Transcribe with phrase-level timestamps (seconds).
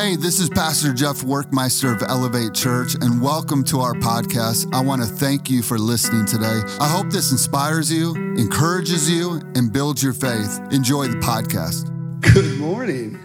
[0.00, 4.72] Hey, this is Pastor Jeff Workmeister of Elevate Church, and welcome to our podcast.
[4.72, 6.60] I want to thank you for listening today.
[6.78, 10.60] I hope this inspires you, encourages you, and builds your faith.
[10.70, 11.90] Enjoy the podcast.
[12.32, 13.18] Good morning.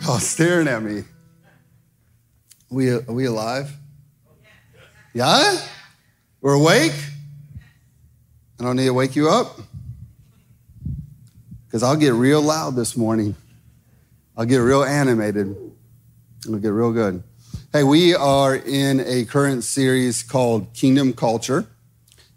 [0.00, 1.04] Y'all staring at me.
[2.70, 3.70] We, are we alive?
[5.12, 5.60] Yeah?
[6.40, 6.94] We're awake?
[8.58, 9.60] I don't need to wake you up
[11.66, 13.36] because I'll get real loud this morning.
[14.36, 15.54] I'll get real animated.
[16.44, 17.22] It'll get real good.
[17.72, 21.68] Hey, we are in a current series called Kingdom Culture.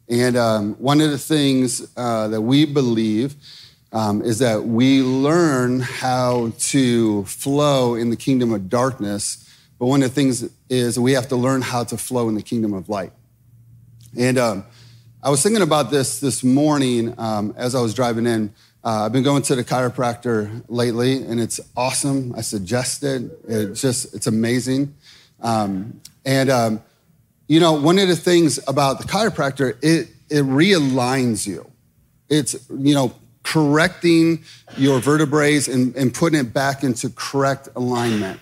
[0.07, 3.33] And um, one of the things uh, that we believe
[3.91, 9.51] um, is that we learn how to flow in the kingdom of darkness.
[9.79, 12.43] But one of the things is we have to learn how to flow in the
[12.43, 13.11] kingdom of light.
[14.15, 14.65] And um,
[15.23, 18.53] I was thinking about this this morning um, as I was driving in.
[18.87, 22.33] Uh, I've been going to the chiropractor lately, and it's awesome.
[22.37, 23.29] I suggest it.
[23.45, 24.95] It's just it's amazing.
[25.41, 26.81] Um, and um,
[27.49, 31.69] you know, one of the things about the chiropractor, it it realigns you.
[32.29, 33.13] It's you know
[33.43, 34.45] correcting
[34.77, 38.39] your vertebrae and, and putting it back into correct alignment.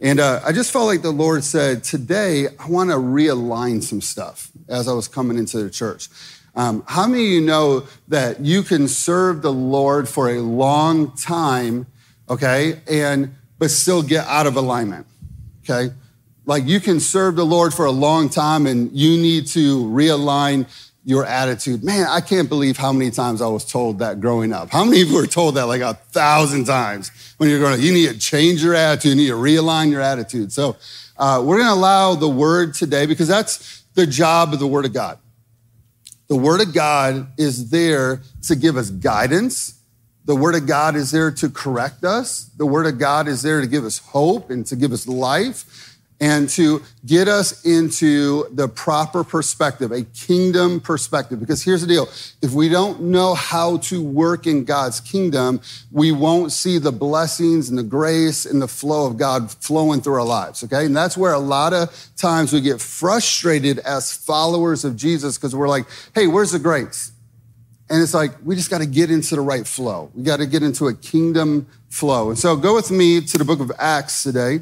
[0.00, 4.00] And uh, I just felt like the Lord said, today I want to realign some
[4.00, 6.08] stuff as I was coming into the church.
[6.56, 11.16] Um, how many of you know that you can serve the Lord for a long
[11.16, 11.86] time,
[12.28, 15.06] okay, and but still get out of alignment,
[15.64, 15.92] okay?
[16.46, 20.66] Like you can serve the Lord for a long time and you need to realign
[21.04, 21.82] your attitude.
[21.82, 24.70] Man, I can't believe how many times I was told that growing up.
[24.70, 27.80] How many of you were told that like a thousand times when you're growing up?
[27.80, 30.52] You need to change your attitude, you need to realign your attitude.
[30.52, 30.76] So
[31.16, 34.84] uh, we're going to allow the word today because that's the job of the word
[34.84, 35.18] of God.
[36.28, 39.80] The Word of God is there to give us guidance.
[40.24, 42.50] The Word of God is there to correct us.
[42.56, 45.93] The Word of God is there to give us hope and to give us life
[46.20, 51.40] and to get us into the proper perspective, a kingdom perspective.
[51.40, 52.08] Because here's the deal
[52.40, 55.60] if we don't know how to work in God's kingdom,
[55.90, 60.14] we won't see the blessings and the grace and the flow of God flowing through
[60.14, 60.86] our lives, okay?
[60.86, 65.54] And that's where a lot of times we get frustrated as followers of Jesus because
[65.54, 67.10] we're like, hey, where's the grace?
[67.90, 70.10] And it's like, we just got to get into the right flow.
[70.14, 72.30] We got to get into a kingdom flow.
[72.30, 74.60] And so go with me to the book of Acts today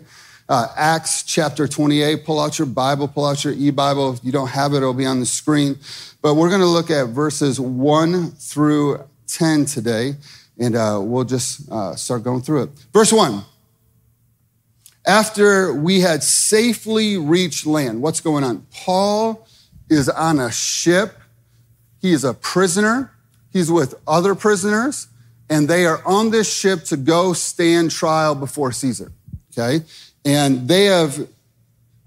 [0.52, 2.26] uh, Acts chapter 28.
[2.26, 4.12] Pull out your Bible, pull out your e Bible.
[4.12, 5.78] If you don't have it, it'll be on the screen.
[6.20, 10.16] But we're going to look at verses 1 through 10 today,
[10.58, 12.70] and uh, we'll just uh, start going through it.
[12.92, 13.42] Verse 1.
[15.06, 18.66] After we had safely reached land, what's going on?
[18.70, 19.48] Paul
[19.88, 21.16] is on a ship.
[22.02, 23.10] He is a prisoner.
[23.54, 25.08] He's with other prisoners,
[25.48, 29.12] and they are on this ship to go stand trial before Caesar.
[29.50, 29.84] Okay?
[30.24, 31.28] And they have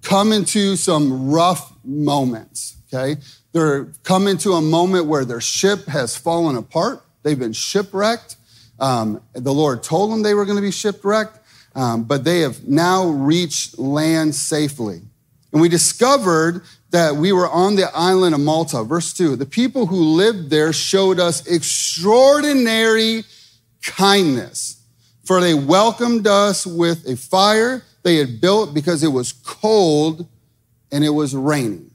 [0.02, 3.20] come into some rough moments, okay?
[3.52, 7.02] They're come into a moment where their ship has fallen apart.
[7.24, 8.36] They've been shipwrecked.
[8.80, 11.40] Um, the Lord told them they were going to be shipwrecked,
[11.76, 15.02] um, but they have now reached land safely.
[15.52, 18.84] And we discovered that we were on the island of Malta.
[18.84, 23.24] Verse 2 The people who lived there showed us extraordinary
[23.82, 24.82] kindness,
[25.24, 30.28] for they welcomed us with a fire they had built because it was cold
[30.92, 31.90] and it was raining.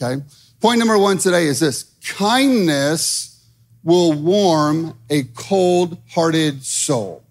[0.00, 0.22] Okay.
[0.60, 3.44] Point number one today is this kindness
[3.82, 7.24] will warm a cold hearted soul.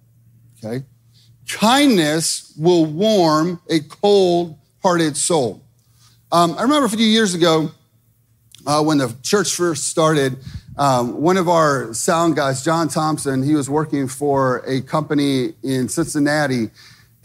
[0.57, 0.83] Okay.
[1.49, 5.63] Kindness will warm a cold hearted soul.
[6.29, 7.71] Um, I remember a few years ago
[8.67, 10.35] uh, when the church first started,
[10.77, 15.87] um, one of our sound guys, John Thompson, he was working for a company in
[15.87, 16.69] Cincinnati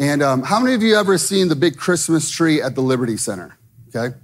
[0.00, 3.19] and um, how many of you ever seen the big Christmas tree at the Liberty
[3.19, 3.59] Center?
[3.94, 4.16] Okay.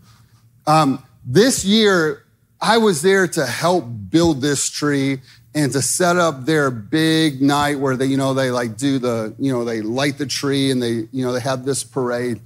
[0.67, 2.25] Um, this year,
[2.61, 5.21] I was there to help build this tree
[5.55, 9.35] and to set up their big night where they, you know, they like do the,
[9.39, 12.41] you know, they light the tree and they, you know, they have this parade.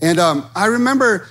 [0.00, 1.28] And um, I remember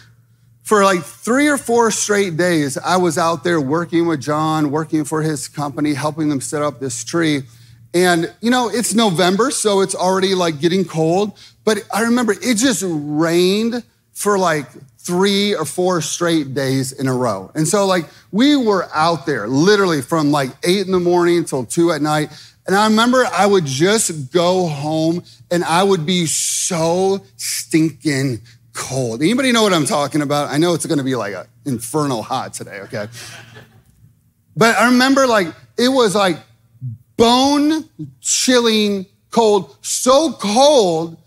[0.64, 5.04] for like three or four straight days, I was out there working with John, working
[5.04, 7.44] for his company, helping them set up this tree.
[7.94, 11.38] And, you know, it's November, so it's already like getting cold.
[11.66, 13.84] But I remember it just rained
[14.14, 14.68] for like
[14.98, 17.52] three or four straight days in a row.
[17.56, 21.66] And so, like, we were out there literally from like eight in the morning until
[21.66, 22.30] two at night.
[22.68, 28.42] And I remember I would just go home and I would be so stinking
[28.74, 29.22] cold.
[29.22, 30.50] Anybody know what I'm talking about?
[30.50, 33.08] I know it's going to be like a infernal hot today, okay?
[34.56, 35.48] But I remember like
[35.78, 36.38] it was like
[37.22, 37.88] bone
[38.20, 41.18] chilling cold, so cold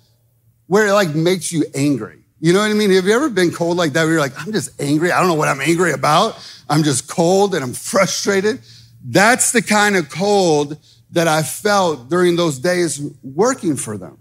[0.67, 2.19] where it like makes you angry.
[2.41, 2.91] You know what I mean?
[2.91, 5.13] Have you ever been cold like that where you're like, I'm just angry.
[5.13, 6.37] I don't know what I'm angry about.
[6.69, 8.61] I'm just cold and I'm frustrated.
[9.05, 10.79] That's the kind of cold
[11.13, 14.19] that I felt during those days working for them.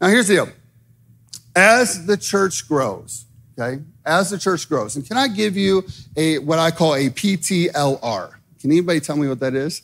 [0.00, 0.48] Now, here's the deal.
[1.54, 3.26] As the church grows,
[3.56, 5.84] okay, as the church grows, and can I give you
[6.16, 8.32] a what I call a PTLR?
[8.60, 9.82] Can anybody tell me what that is?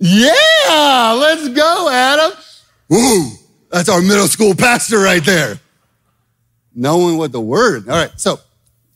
[0.00, 2.32] Yeah, let's go, Adam.
[2.88, 3.32] Woo,
[3.70, 5.60] that's our middle school pastor right there.
[6.74, 7.86] Knowing what the word.
[7.88, 8.36] All right, so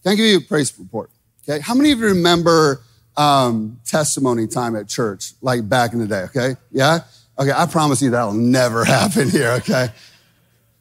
[0.02, 1.10] can I give you a praise report?
[1.46, 2.80] Okay, how many of you remember
[3.18, 6.22] um, testimony time at church, like back in the day?
[6.22, 7.00] Okay, yeah.
[7.38, 9.50] Okay, I promise you that'll never happen here.
[9.52, 9.88] Okay.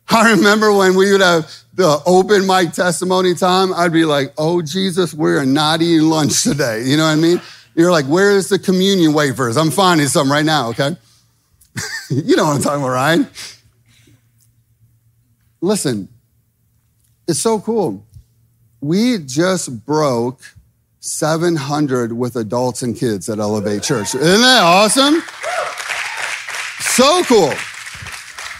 [0.09, 4.61] I remember when we would have the open mic testimony time, I'd be like, oh,
[4.61, 6.83] Jesus, we're not eating lunch today.
[6.83, 7.41] You know what I mean?
[7.75, 9.57] You're like, where's the communion wafers?
[9.57, 10.95] I'm finding some right now, okay?
[12.09, 13.27] you know what I'm talking about, Ryan.
[15.61, 16.07] Listen,
[17.27, 18.05] it's so cool.
[18.81, 20.41] We just broke
[20.99, 24.13] 700 with adults and kids at Elevate Church.
[24.13, 25.23] Isn't that awesome?
[26.79, 27.53] So cool.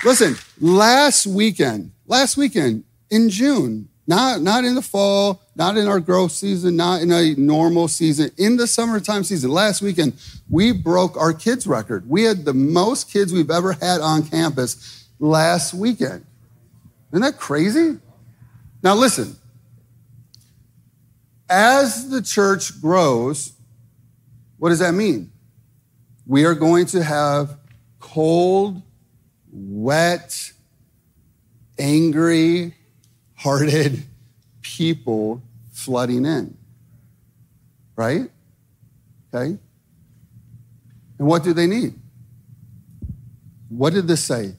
[0.04, 6.00] Listen, last weekend, last weekend in June, not, not in the fall, not in our
[6.00, 10.14] growth season, not in a normal season, in the summertime season, last weekend,
[10.50, 12.10] we broke our kids record.
[12.10, 16.26] We had the most kids we've ever had on campus last weekend.
[17.12, 18.00] Isn't that crazy?
[18.82, 19.36] Now, listen,
[21.50, 23.54] as the church grows,
[24.58, 25.32] what does that mean?
[26.26, 27.58] We are going to have
[28.00, 28.82] cold,
[29.52, 30.52] wet,
[31.78, 32.74] angry
[33.36, 34.04] hearted
[34.64, 36.58] people flooding in.
[37.96, 38.32] Right?
[39.34, 39.58] Okay?
[41.20, 41.94] And what do they need?
[43.70, 44.56] What did this say?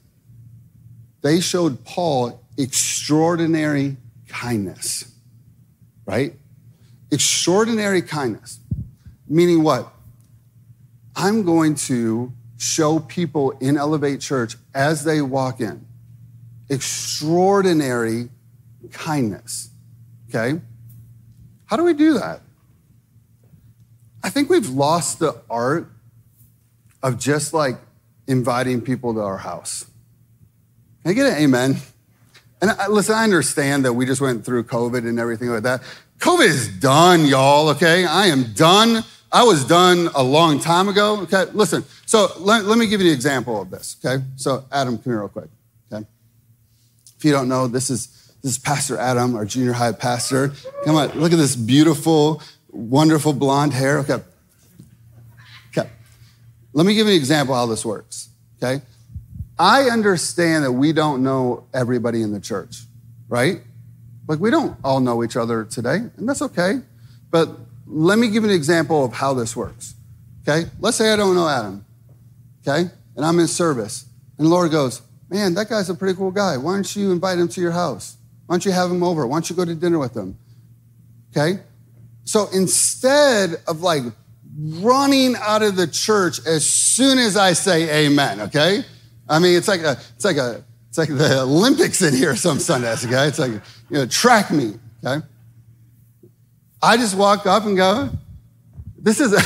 [1.21, 3.97] They showed Paul extraordinary
[4.29, 5.11] kindness.
[6.05, 6.35] Right?
[7.11, 8.59] Extraordinary kindness.
[9.27, 9.91] Meaning what?
[11.15, 15.85] I'm going to show people in Elevate Church as they walk in
[16.69, 18.29] extraordinary
[18.91, 19.69] kindness.
[20.29, 20.59] Okay?
[21.65, 22.41] How do we do that?
[24.23, 25.91] I think we've lost the art
[27.03, 27.77] of just like
[28.27, 29.85] inviting people to our house.
[31.03, 31.77] Can I get an amen?
[32.61, 35.83] And I, listen, I understand that we just went through COVID and everything like that.
[36.19, 38.05] COVID is done, y'all, okay?
[38.05, 39.03] I am done
[39.35, 41.19] I was done a long time ago.
[41.23, 41.83] Okay, listen.
[42.05, 43.97] So let, let me give you an example of this.
[44.03, 45.49] Okay, so Adam, come here real quick.
[45.91, 46.05] Okay,
[47.17, 50.53] if you don't know, this is this is Pastor Adam, our junior high pastor.
[50.83, 53.97] Come on, look at this beautiful, wonderful blonde hair.
[53.97, 54.19] Okay,
[55.75, 55.89] okay.
[56.71, 58.29] Let me give you an example how this works.
[58.61, 58.83] Okay,
[59.57, 62.83] I understand that we don't know everybody in the church,
[63.29, 63.61] right?
[64.27, 66.81] Like we don't all know each other today, and that's okay.
[67.31, 67.49] But
[67.87, 69.95] let me give you an example of how this works.
[70.47, 70.69] Okay?
[70.79, 71.83] Let's say I don't know Adam.
[72.61, 72.91] Okay?
[73.15, 74.05] And I'm in service.
[74.37, 75.01] And the Lord goes,
[75.31, 76.57] Man, that guy's a pretty cool guy.
[76.57, 78.17] Why don't you invite him to your house?
[78.45, 79.25] Why don't you have them over?
[79.25, 80.37] Why don't you go to dinner with them?
[81.31, 81.61] Okay?
[82.23, 84.03] So instead of like
[84.57, 88.83] running out of the church as soon as I say amen, okay?
[89.27, 92.59] I mean, it's like a, it's like a, it's like the Olympics in here some
[92.59, 93.27] Sundays, okay?
[93.27, 93.61] It's like, you
[93.97, 95.25] know, track meet, okay?
[96.81, 98.09] I just walk up and go,
[98.97, 99.37] this is, a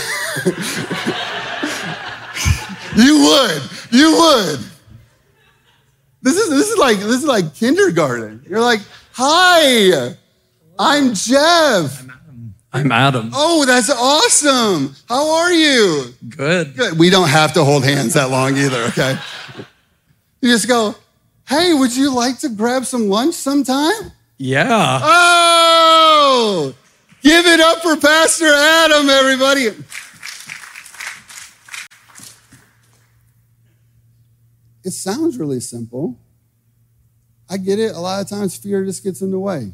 [2.95, 4.59] you would, you would.
[6.21, 8.45] This is, this is like, this is like kindergarten.
[8.47, 8.81] You're like,
[9.21, 10.15] hi,
[10.79, 12.05] I'm Jeff.
[12.71, 13.31] I'm Adam.
[13.33, 14.95] Oh, that's awesome.
[15.09, 16.13] How are you?
[16.29, 16.77] Good.
[16.77, 16.97] Good.
[16.97, 19.17] We don't have to hold hands that long either, okay?
[20.41, 20.95] You just go,
[21.49, 24.11] hey, would you like to grab some lunch sometime?
[24.38, 24.99] Yeah.
[25.03, 26.73] Oh,
[27.21, 29.63] Give it up for Pastor Adam, everybody.
[34.85, 36.17] It sounds really simple.
[37.49, 37.95] I get it.
[37.95, 39.71] A lot of times fear just gets in the way.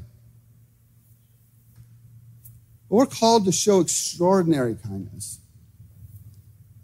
[2.89, 5.39] But we're called to show extraordinary kindness.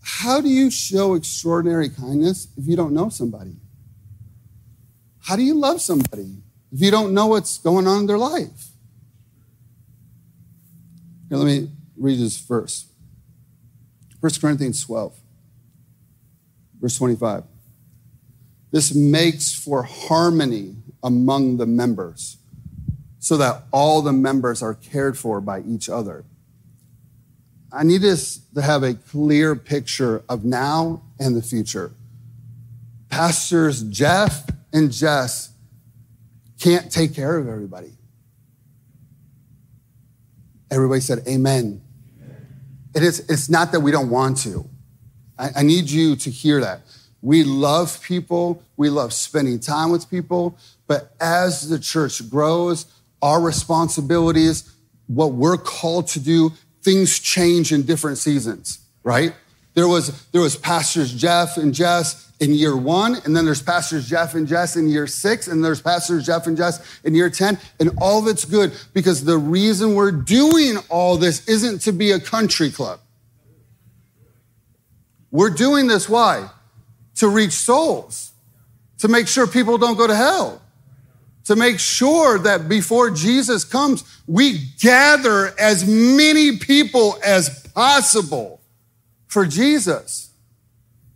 [0.02, 3.56] How do you show extraordinary kindness if you don't know somebody?
[5.22, 6.38] How do you love somebody
[6.72, 8.70] if you don't know what's going on in their life?
[11.30, 12.88] Here, let me read this verse
[14.20, 15.16] 1 Corinthians 12,
[16.80, 17.44] verse 25.
[18.72, 22.38] This makes for harmony among the members
[23.20, 26.26] so that all the members are cared for by each other.
[27.72, 31.92] I need us to have a clear picture of now and the future.
[33.10, 35.52] Pastors Jeff and Jess
[36.60, 37.92] can't take care of everybody.
[40.70, 41.82] Everybody said, Amen.
[42.96, 44.68] It is, it's not that we don't want to.
[45.38, 46.82] I, I need you to hear that.
[47.22, 50.58] We love people, we love spending time with people,
[50.92, 52.86] but as the church grows,
[53.22, 54.70] our responsibilities,
[55.08, 59.34] what we're called to do, things change in different seasons, right?
[59.74, 64.10] There was, there was pastors Jeff and Jess in year one, and then there's pastors
[64.10, 67.58] Jeff and Jess in year six, and there's pastors Jeff and Jess in year 10,
[67.80, 72.12] and all of it's good because the reason we're doing all this isn't to be
[72.12, 73.00] a country club.
[75.32, 76.50] We're doing this, why?
[77.20, 78.34] To reach souls,
[78.98, 80.61] to make sure people don't go to hell,
[81.52, 88.62] to make sure that before Jesus comes, we gather as many people as possible
[89.28, 90.30] for Jesus.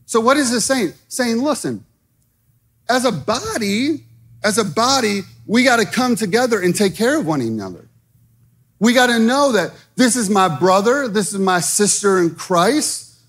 [0.06, 0.92] So, what is this saying?
[1.08, 1.86] Saying, listen,
[2.90, 4.04] as a body,
[4.44, 7.88] as a body, we got to come together and take care of one another.
[8.80, 13.22] We got to know that this is my brother, this is my sister in Christ,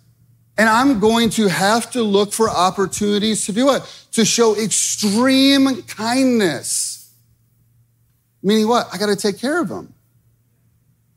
[0.58, 5.82] and I'm going to have to look for opportunities to do it, to show extreme
[5.82, 6.94] kindness.
[8.46, 8.86] Meaning what?
[8.92, 9.92] I got to take care of them.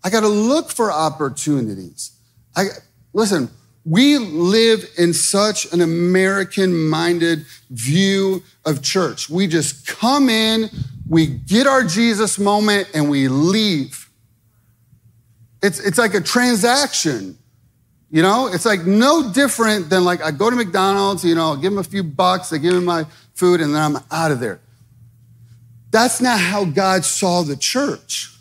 [0.04, 2.12] I got to look for opportunities.
[2.56, 2.70] I,
[3.14, 3.52] listen,
[3.86, 9.30] we live in such an American minded view of church.
[9.30, 10.72] We just come in,
[11.08, 14.10] we get our Jesus moment, and we leave.
[15.62, 17.38] It's, it's like a transaction.
[18.10, 21.56] You know, it's like no different than like I go to McDonald's, you know, I
[21.58, 23.06] give them a few bucks, they give me my
[23.36, 24.60] food, and then I'm out of there.
[25.92, 28.32] That's not how God saw the church.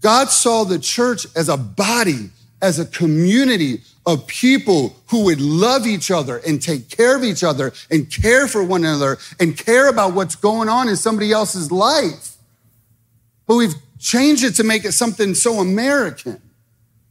[0.00, 5.86] God saw the church as a body, as a community of people who would love
[5.86, 9.88] each other and take care of each other and care for one another and care
[9.88, 12.36] about what's going on in somebody else's life.
[13.46, 16.40] But we've changed it to make it something so American.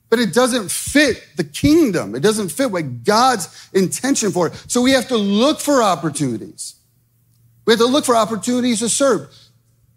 [0.10, 2.14] But it doesn't fit the kingdom.
[2.14, 4.66] It doesn't fit what God's intention for it.
[4.68, 6.76] So we have to look for opportunities.
[7.66, 9.36] We have to look for opportunities to serve.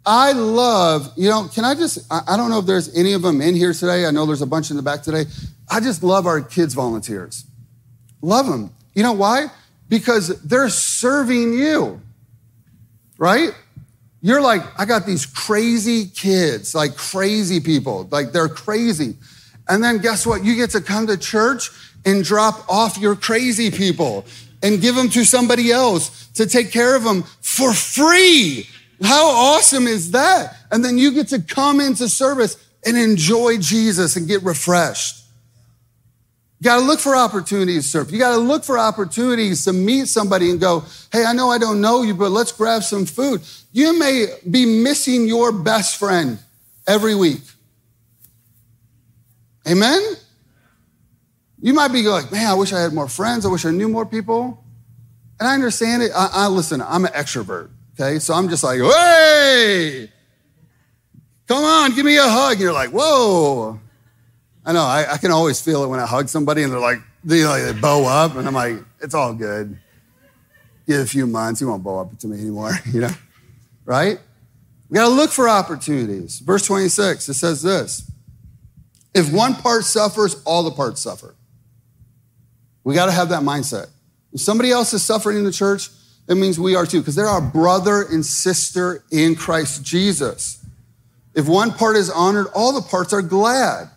[0.06, 3.40] I love, you know, can I just, I don't know if there's any of them
[3.40, 4.06] in here today.
[4.06, 5.25] I know there's a bunch in the back today.
[5.68, 7.44] I just love our kids volunteers.
[8.22, 8.70] Love them.
[8.94, 9.46] You know why?
[9.88, 12.00] Because they're serving you,
[13.18, 13.50] right?
[14.22, 19.16] You're like, I got these crazy kids, like crazy people, like they're crazy.
[19.68, 20.44] And then guess what?
[20.44, 21.70] You get to come to church
[22.04, 24.25] and drop off your crazy people
[24.62, 28.68] and give them to somebody else to take care of them for free.
[29.03, 30.57] How awesome is that?
[30.71, 35.25] And then you get to come into service and enjoy Jesus and get refreshed.
[36.61, 38.11] You got to look for opportunities to serve.
[38.11, 41.59] You got to look for opportunities to meet somebody and go, hey, I know I
[41.59, 43.43] don't know you, but let's grab some food.
[43.73, 46.38] You may be missing your best friend
[46.87, 47.43] every week.
[49.69, 50.00] Amen?
[51.61, 53.45] You might be like, man, I wish I had more friends.
[53.45, 54.65] I wish I knew more people.
[55.38, 56.12] And I understand it.
[56.15, 57.69] I, I listen, I'm an extrovert.
[57.99, 58.19] Okay.
[58.19, 60.11] So I'm just like, hey,
[61.47, 62.53] come on, give me a hug.
[62.53, 63.81] And you're like, whoa.
[64.67, 66.99] I know, I, I, can always feel it when I hug somebody and they're like,
[67.23, 69.79] they, like, they bow up, and I'm like, it's all good.
[70.88, 73.11] Give a few months, he won't bow up to me anymore, you know?
[73.85, 74.19] Right?
[74.88, 76.41] We gotta look for opportunities.
[76.41, 78.11] Verse 26, it says this
[79.15, 81.35] If one part suffers, all the parts suffer.
[82.83, 83.88] We gotta have that mindset.
[84.33, 85.91] If somebody else is suffering in the church,
[86.26, 90.64] that means we are too, because they're our brother and sister in Christ Jesus.
[91.35, 93.90] If one part is honored, all the parts are glad.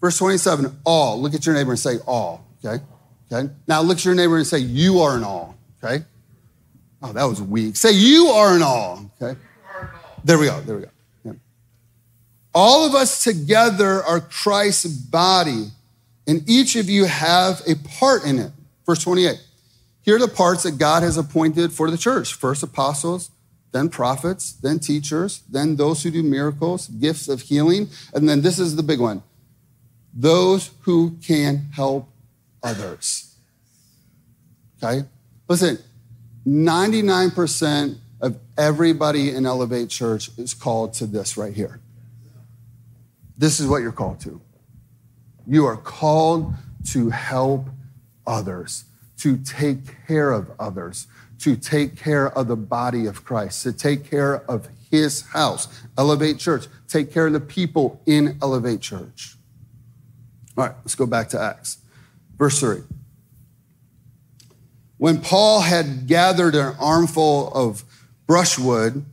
[0.00, 1.20] Verse 27, all.
[1.20, 2.46] Look at your neighbor and say, all.
[2.64, 2.84] Okay?
[3.32, 3.50] Okay?
[3.66, 5.56] Now look at your neighbor and say, you are an all.
[5.82, 6.04] Okay?
[7.02, 7.76] Oh, that was weak.
[7.76, 9.10] Say, you are an all.
[9.20, 9.38] Okay?
[10.24, 10.60] There we go.
[10.60, 10.90] There we go.
[11.24, 11.32] Yeah.
[12.54, 15.68] All of us together are Christ's body,
[16.26, 18.52] and each of you have a part in it.
[18.86, 19.38] Verse 28.
[20.04, 23.30] Here are the parts that God has appointed for the church first apostles,
[23.72, 28.58] then prophets, then teachers, then those who do miracles, gifts of healing, and then this
[28.58, 29.22] is the big one
[30.16, 32.08] those who can help
[32.62, 33.34] others.
[34.82, 35.04] Okay?
[35.48, 35.78] Listen,
[36.46, 41.80] 99% of everybody in Elevate Church is called to this right here.
[43.36, 44.40] This is what you're called to.
[45.46, 46.54] You are called
[46.90, 47.68] to help
[48.26, 48.84] others,
[49.18, 51.06] to take care of others,
[51.40, 56.38] to take care of the body of Christ, to take care of his house, Elevate
[56.38, 59.36] Church, take care of the people in Elevate Church.
[60.56, 61.78] All right, let's go back to Acts.
[62.36, 62.82] Verse 3.
[64.98, 67.84] When Paul had gathered an armful of
[68.26, 69.04] brushwood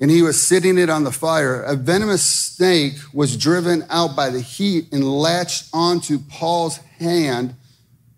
[0.00, 4.30] and he was sitting it on the fire, a venomous snake was driven out by
[4.30, 7.54] the heat and latched onto Paul's hand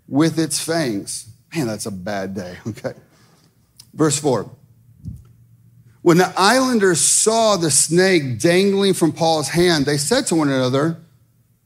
[0.09, 1.29] with its fangs.
[1.55, 2.95] Man, that's a bad day, okay?
[3.95, 4.51] Verse 4.
[6.03, 10.99] When the islanders saw the snake dangling from Paul's hand, they said to one another,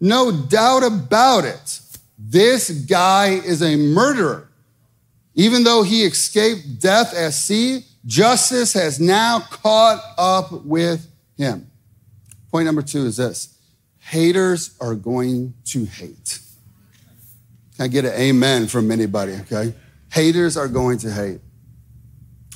[0.01, 1.81] No doubt about it,
[2.19, 4.49] this guy is a murderer.
[5.35, 11.07] Even though he escaped death at sea, justice has now caught up with
[11.37, 11.71] him.
[12.51, 13.57] Point number two is this
[13.99, 16.41] haters are going to hate.
[17.81, 19.73] Can I get an amen from anybody, okay?
[20.13, 21.41] Haters are going to hate.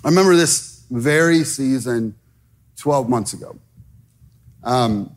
[0.05, 2.15] I remember this very season
[2.77, 3.59] 12 months ago.
[4.63, 5.17] Um,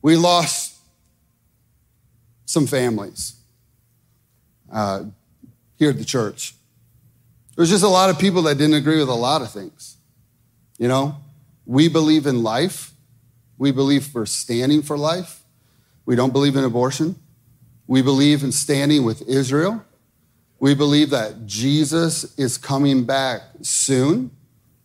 [0.00, 0.78] we lost
[2.46, 3.36] some families
[4.72, 5.04] uh,
[5.76, 6.54] here at the church.
[7.56, 9.98] There's just a lot of people that didn't agree with a lot of things.
[10.78, 11.16] You know,
[11.66, 12.92] we believe in life.
[13.58, 15.42] We believe we're standing for life.
[16.06, 17.16] We don't believe in abortion.
[17.86, 19.84] We believe in standing with Israel.
[20.58, 24.30] We believe that Jesus is coming back soon.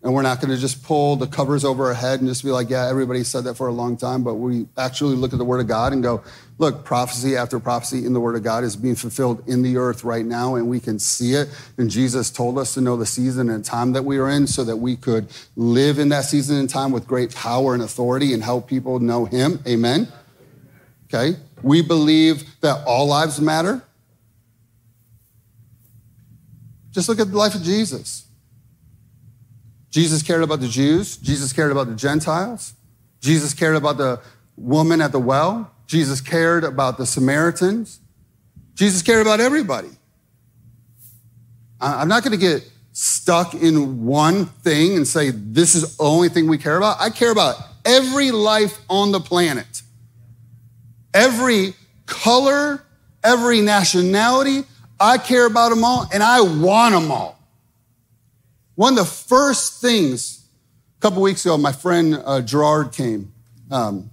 [0.02, 2.52] And we're not going to just pull the covers over our head and just be
[2.52, 4.24] like, yeah, everybody said that for a long time.
[4.24, 6.24] But we actually look at the Word of God and go,
[6.58, 10.06] look, prophecy after prophecy in the Word of God is being fulfilled in the earth
[10.06, 11.50] right now, and we can see it.
[11.78, 14.64] And Jesus told us to know the season and time that we are in so
[14.64, 15.28] that we could
[15.58, 19.26] live in that season and time with great power and authority and help people know
[19.26, 19.60] Him.
[19.68, 20.08] Amen.
[21.14, 21.38] Okay.
[21.62, 23.82] We believe that all lives matter.
[26.92, 28.26] Just look at the life of Jesus.
[29.92, 31.18] Jesus cared about the Jews.
[31.18, 32.74] Jesus cared about the Gentiles.
[33.22, 34.22] Jesus cared about the
[34.56, 35.72] woman at the well.
[35.88, 38.00] Jesus cared about the Samaritans.
[38.76, 39.90] Jesus cared about everybody.
[41.82, 46.30] I'm not going to get stuck in one thing and say, this is the only
[46.30, 46.98] thing we care about.
[47.00, 49.82] I care about every life on the planet,
[51.14, 51.74] every
[52.06, 52.84] color,
[53.24, 54.64] every nationality.
[55.00, 57.40] I care about them all and I want them all.
[58.76, 60.46] One of the first things,
[60.98, 63.32] a couple weeks ago, my friend uh, Gerard came,
[63.72, 64.10] um,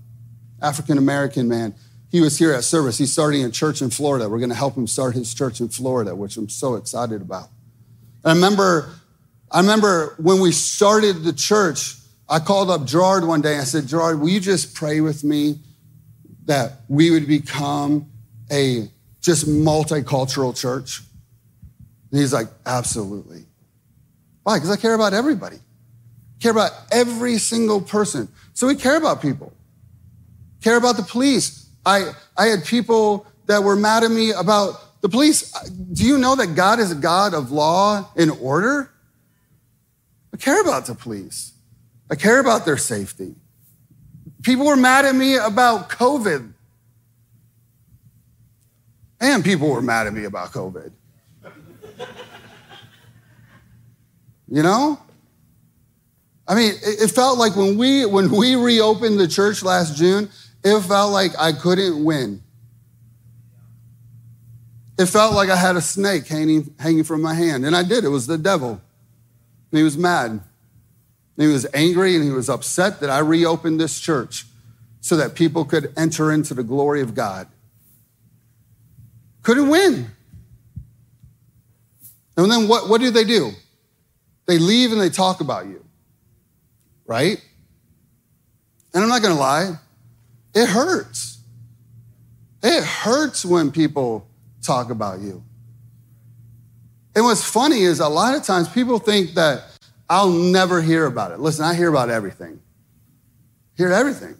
[0.60, 1.74] African American man.
[2.10, 2.98] He was here at service.
[2.98, 4.28] He's starting a church in Florida.
[4.28, 7.48] We're going to help him start his church in Florida, which I'm so excited about.
[8.24, 8.90] And I remember,
[9.50, 11.96] I remember when we started the church,
[12.28, 13.58] I called up Gerard one day.
[13.58, 15.58] I said, Gerard, will you just pray with me
[16.46, 18.10] that we would become
[18.50, 18.88] a
[19.20, 21.02] just multicultural church?
[22.10, 23.44] And he's like, absolutely.
[24.42, 24.56] Why?
[24.56, 25.58] Because I care about everybody.
[26.40, 28.28] Care about every single person.
[28.54, 29.52] So we care about people.
[30.62, 31.68] Care about the police.
[31.84, 35.52] I, I had people that were mad at me about the police.
[35.92, 38.90] Do you know that God is a God of law and order?
[40.32, 41.52] I care about the police.
[42.10, 43.34] I care about their safety.
[44.46, 46.52] People were mad at me about COVID.
[49.20, 50.92] And people were mad at me about COVID.
[54.46, 55.00] You know?
[56.46, 60.30] I mean, it felt like when we when we reopened the church last June,
[60.62, 62.40] it felt like I couldn't win.
[64.96, 67.66] It felt like I had a snake hanging, hanging from my hand.
[67.66, 68.04] And I did.
[68.04, 68.80] It was the devil.
[69.72, 70.40] And he was mad.
[71.36, 74.46] He was angry and he was upset that I reopened this church
[75.00, 77.46] so that people could enter into the glory of God.
[79.42, 80.10] Couldn't win.
[82.36, 83.52] And then what, what do they do?
[84.46, 85.84] They leave and they talk about you,
[87.06, 87.40] right?
[88.94, 89.78] And I'm not gonna lie,
[90.54, 91.38] it hurts.
[92.62, 94.26] It hurts when people
[94.62, 95.42] talk about you.
[97.14, 99.75] And what's funny is a lot of times people think that
[100.08, 101.40] I'll never hear about it.
[101.40, 102.60] Listen, I hear about everything.
[103.76, 104.36] Hear everything.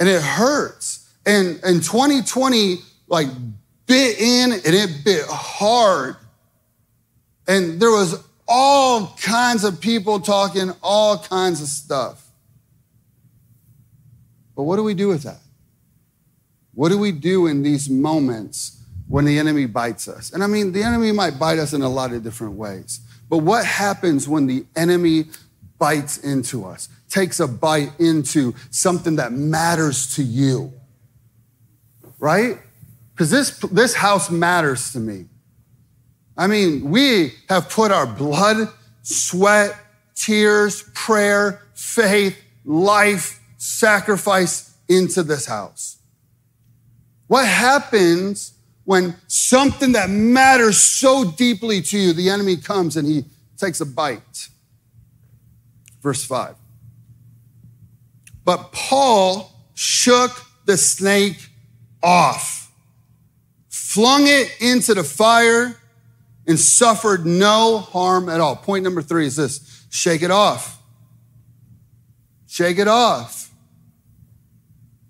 [0.00, 1.12] And it hurts.
[1.26, 3.28] And in 2020, like
[3.86, 6.16] bit in and it bit hard
[7.46, 12.26] and there was all kinds of people talking all kinds of stuff.
[14.56, 15.40] But what do we do with that?
[16.74, 20.32] What do we do in these moments when the enemy bites us?
[20.32, 23.00] And I mean, the enemy might bite us in a lot of different ways.
[23.28, 25.26] But what happens when the enemy
[25.78, 30.72] bites into us, takes a bite into something that matters to you?
[32.18, 32.58] Right?
[33.12, 35.26] Because this, this house matters to me.
[36.36, 38.68] I mean, we have put our blood,
[39.02, 39.76] sweat,
[40.14, 45.98] tears, prayer, faith, life, sacrifice into this house.
[47.26, 48.52] What happens
[48.84, 53.24] when something that matters so deeply to you, the enemy comes and he
[53.56, 54.48] takes a bite.
[56.02, 56.54] Verse 5.
[58.44, 60.30] But Paul shook
[60.66, 61.48] the snake
[62.02, 62.70] off,
[63.70, 65.76] flung it into the fire,
[66.46, 68.54] and suffered no harm at all.
[68.54, 70.78] Point number three is this shake it off.
[72.46, 73.43] Shake it off.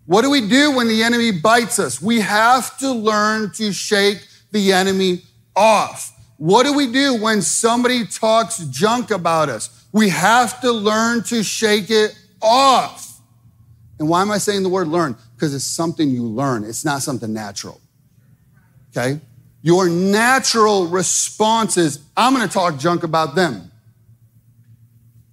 [0.07, 2.01] What do we do when the enemy bites us?
[2.01, 5.23] We have to learn to shake the enemy
[5.57, 6.13] off.
[6.37, 9.87] What do we do when somebody talks junk about us?
[9.93, 13.21] We have to learn to shake it off.
[13.99, 15.17] And why am I saying the word learn?
[15.35, 17.81] Because it's something you learn, it's not something natural.
[18.91, 19.21] Okay?
[19.63, 23.71] Your natural response is, I'm gonna talk junk about them.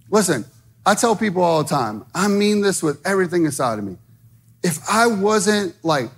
[0.09, 0.45] Listen,
[0.85, 3.97] I tell people all the time, I mean this with everything inside of me
[4.63, 6.09] if I wasn't like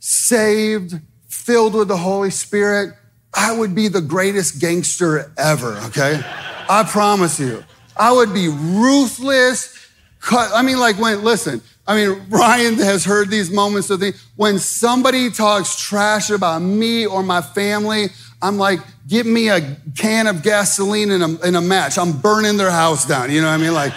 [0.00, 0.94] saved,
[1.28, 2.94] filled with the Holy Spirit,
[3.34, 6.20] I would be the greatest gangster ever, okay?
[6.68, 7.64] I promise you.
[7.96, 9.72] I would be ruthless.
[10.20, 10.50] Cut.
[10.54, 14.58] I mean, like when, listen, I mean, Ryan has heard these moments of the, when
[14.58, 18.06] somebody talks trash about me or my family,
[18.40, 21.98] I'm like, give me a can of gasoline and a, and a match.
[21.98, 23.30] I'm burning their house down.
[23.30, 23.74] You know what I mean?
[23.74, 23.92] Like,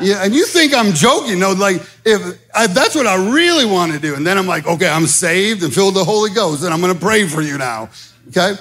[0.00, 1.38] yeah, and you think I'm joking.
[1.38, 4.14] No, like if I, that's what I really want to do.
[4.14, 6.80] And then I'm like, okay, I'm saved and filled with the Holy Ghost, and I'm
[6.80, 7.88] going to pray for you now.
[8.28, 8.54] Okay?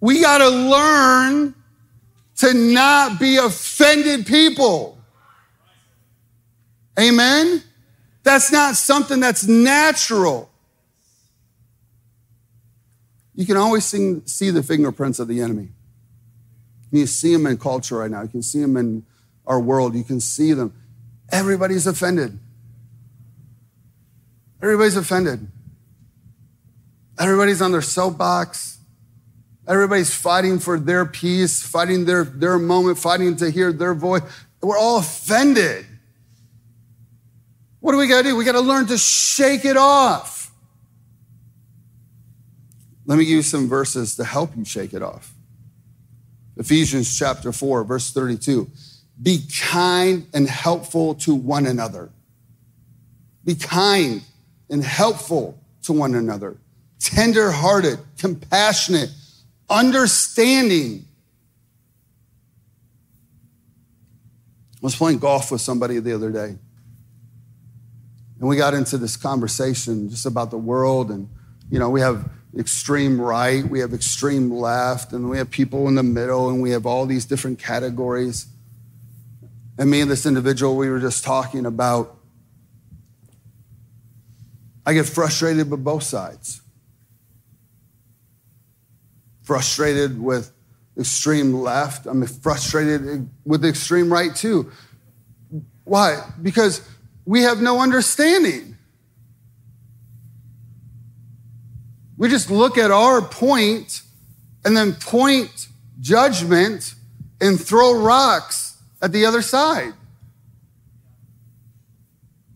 [0.00, 1.54] We got to learn
[2.36, 4.98] to not be offended people.
[6.98, 7.62] Amen?
[8.22, 10.50] That's not something that's natural.
[13.34, 15.68] You can always see the fingerprints of the enemy.
[16.90, 18.22] You see them in culture right now.
[18.22, 19.04] You can see them in
[19.46, 19.94] our world.
[19.94, 20.74] You can see them.
[21.30, 22.38] Everybody's offended.
[24.62, 25.46] Everybody's offended.
[27.18, 28.78] Everybody's on their soapbox.
[29.68, 34.22] Everybody's fighting for their peace, fighting their, their moment, fighting to hear their voice.
[34.62, 35.86] We're all offended.
[37.80, 38.36] What do we got to do?
[38.36, 40.52] We got to learn to shake it off.
[43.06, 45.35] Let me give you some verses to help you shake it off.
[46.56, 48.70] Ephesians chapter 4, verse 32.
[49.20, 52.10] Be kind and helpful to one another.
[53.44, 54.22] Be kind
[54.70, 56.58] and helpful to one another.
[56.98, 59.10] Tender hearted, compassionate,
[59.70, 61.04] understanding.
[64.74, 66.56] I was playing golf with somebody the other day.
[68.38, 71.10] And we got into this conversation just about the world.
[71.10, 71.28] And,
[71.70, 75.94] you know, we have extreme right, we have extreme left, and we have people in
[75.94, 78.46] the middle, and we have all these different categories.
[79.78, 82.16] And me and this individual, we were just talking about,
[84.86, 86.62] I get frustrated with both sides.
[89.42, 90.52] Frustrated with
[90.98, 92.06] extreme left.
[92.06, 94.70] I'm frustrated with the extreme right too.
[95.84, 96.26] Why?
[96.42, 96.80] Because
[97.26, 98.75] we have no understanding.
[102.16, 104.02] We just look at our point
[104.64, 105.68] and then point
[106.00, 106.94] judgment
[107.40, 109.92] and throw rocks at the other side.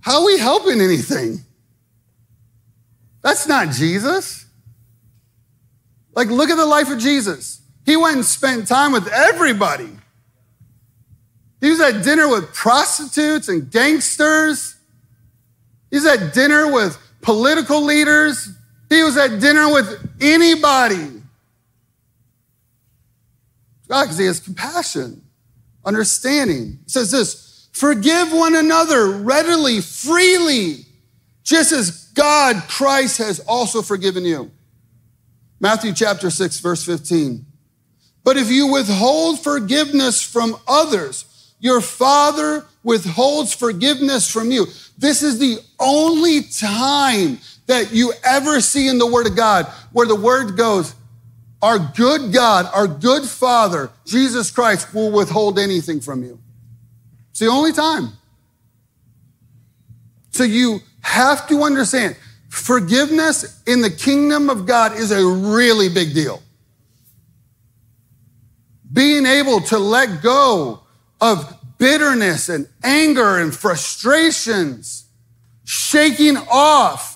[0.00, 1.44] How are we helping anything?
[3.22, 4.46] That's not Jesus.
[6.14, 7.60] Like, look at the life of Jesus.
[7.84, 9.90] He went and spent time with everybody.
[11.60, 14.76] He was at dinner with prostitutes and gangsters.
[15.90, 18.48] He's at dinner with political leaders,
[18.90, 21.22] he was at dinner with anybody.
[23.88, 25.22] God, because he has compassion,
[25.84, 26.80] understanding.
[26.84, 30.84] It says this forgive one another readily, freely,
[31.42, 34.50] just as God, Christ, has also forgiven you.
[35.60, 37.46] Matthew chapter 6, verse 15.
[38.24, 44.66] But if you withhold forgiveness from others, your Father withholds forgiveness from you.
[44.98, 47.38] This is the only time
[47.70, 50.94] that you ever see in the Word of God where the Word goes,
[51.62, 56.40] our good God, our good Father, Jesus Christ, will withhold anything from you.
[57.30, 58.08] It's the only time.
[60.32, 62.16] So you have to understand
[62.48, 66.42] forgiveness in the kingdom of God is a really big deal.
[68.92, 70.80] Being able to let go
[71.20, 75.04] of bitterness and anger and frustrations,
[75.64, 77.09] shaking off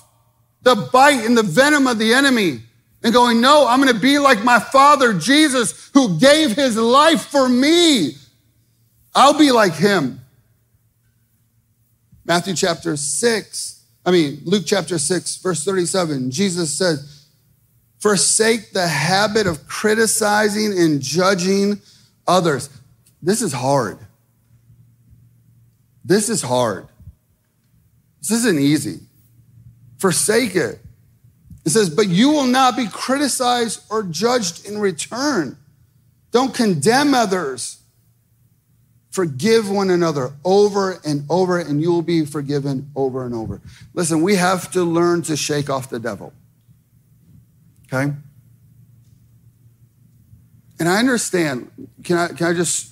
[0.65, 2.59] the bite and the venom of the enemy
[3.03, 7.27] and going, No, I'm going to be like my father, Jesus, who gave his life
[7.27, 8.15] for me.
[9.13, 10.19] I'll be like him.
[12.25, 16.97] Matthew chapter 6, I mean, Luke chapter 6, verse 37, Jesus said,
[17.99, 21.79] Forsake the habit of criticizing and judging
[22.27, 22.69] others.
[23.21, 23.99] This is hard.
[26.03, 26.87] This is hard.
[28.19, 28.99] This isn't easy.
[30.05, 30.77] Forsake it.
[31.65, 35.57] It says, but you will not be criticized or judged in return.
[36.29, 37.79] Don't condemn others.
[39.09, 43.61] Forgive one another over and over, and you will be forgiven over and over.
[43.95, 46.33] Listen, we have to learn to shake off the devil.
[47.91, 48.13] Okay?
[50.77, 51.71] And I understand,
[52.03, 52.91] can I, can I just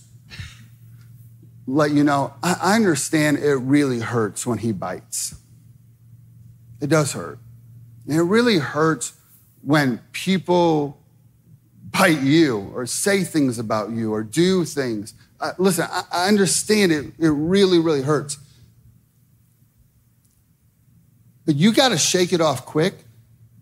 [1.67, 2.33] let you know?
[2.41, 5.35] I, I understand it really hurts when he bites.
[6.83, 7.39] It does hurt.
[8.05, 9.13] And it really hurts
[9.61, 10.99] when people
[11.91, 15.13] bite you or say things about you or do things.
[15.39, 17.13] Uh, listen, I, I understand it.
[17.17, 18.37] It really, really hurts.
[21.45, 22.95] But you got to shake it off quick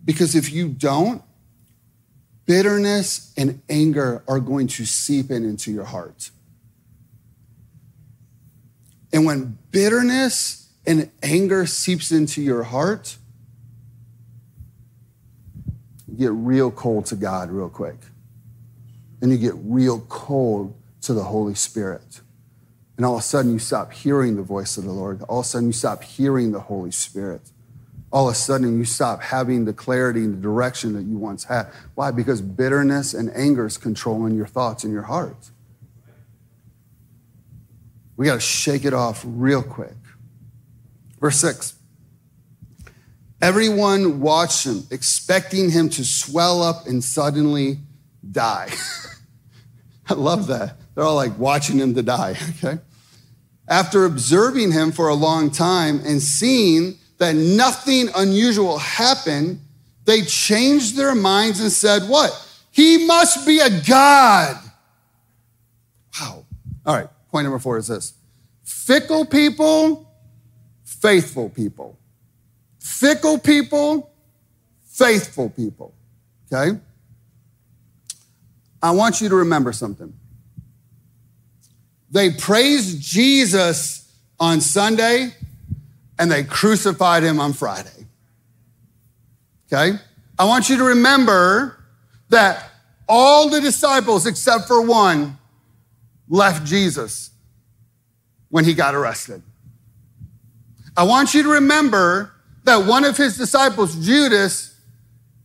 [0.04, 1.22] because if you don't,
[2.44, 6.30] bitterness and anger are going to seep in into your heart.
[9.12, 13.16] And when bitterness and anger seeps into your heart,
[16.08, 17.96] you get real cold to God real quick
[19.22, 22.20] and you get real cold to the Holy Spirit.
[22.96, 25.22] And all of a sudden, you stop hearing the voice of the Lord.
[25.22, 27.40] All of a sudden, you stop hearing the Holy Spirit.
[28.12, 31.44] All of a sudden, you stop having the clarity and the direction that you once
[31.44, 31.68] had.
[31.94, 32.10] Why?
[32.10, 35.50] Because bitterness and anger is controlling your thoughts and your heart.
[38.16, 39.94] We got to shake it off real quick.
[41.22, 41.74] Verse 6
[43.40, 47.78] Everyone watched him, expecting him to swell up and suddenly
[48.30, 48.68] die.
[50.08, 50.76] I love that.
[50.94, 52.80] They're all like watching him to die, okay?
[53.68, 59.60] After observing him for a long time and seeing that nothing unusual happened,
[60.04, 62.30] they changed their minds and said, What?
[62.72, 64.56] He must be a God.
[66.20, 66.44] Wow.
[66.84, 68.14] All right, point number four is this
[68.64, 70.11] fickle people,
[71.02, 71.98] faithful people.
[72.78, 74.10] Fickle people,
[74.86, 75.92] faithful people.
[76.50, 76.78] Okay?
[78.80, 80.14] I want you to remember something.
[82.10, 85.34] They praised Jesus on Sunday
[86.18, 88.06] and they crucified him on Friday.
[89.66, 89.98] Okay?
[90.38, 91.78] I want you to remember
[92.28, 92.70] that
[93.08, 95.38] all the disciples, except for one,
[96.28, 97.30] left Jesus
[98.50, 99.42] when he got arrested.
[100.96, 102.32] I want you to remember
[102.64, 104.76] that one of his disciples, Judas,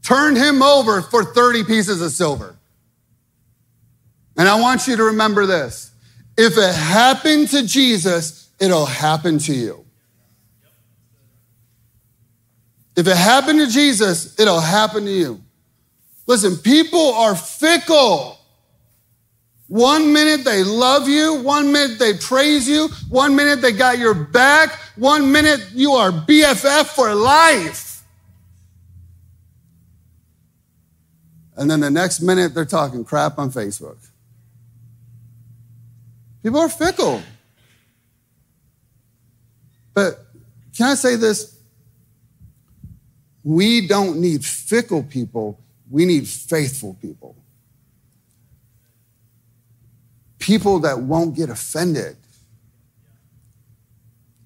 [0.03, 2.55] turned him over for 30 pieces of silver.
[4.37, 5.91] And I want you to remember this.
[6.37, 9.85] If it happened to Jesus, it'll happen to you.
[12.95, 15.41] If it happened to Jesus, it'll happen to you.
[16.25, 18.36] Listen, people are fickle.
[19.67, 24.13] One minute they love you, one minute they praise you, one minute they got your
[24.13, 28.03] back, one minute you are BFF for life.
[31.57, 33.97] And then the next minute they're talking crap on Facebook.
[36.43, 37.21] People are fickle.
[39.93, 40.27] But
[40.77, 41.57] can I say this?
[43.43, 47.36] We don't need fickle people, we need faithful people.
[50.39, 52.17] People that won't get offended.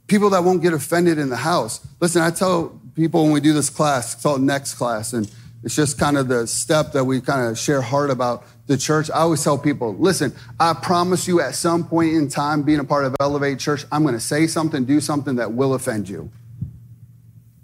[0.08, 1.86] People that won't get offended in the house.
[2.00, 5.32] Listen, I tell people when we do this class, it's called Next Class, and
[5.64, 9.10] it's just kind of the step that we kind of share hard about the church.
[9.12, 12.84] I always tell people, listen, I promise you at some point in time, being a
[12.84, 16.32] part of Elevate Church, I'm going to say something, do something that will offend you.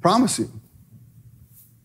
[0.01, 0.51] Promise you.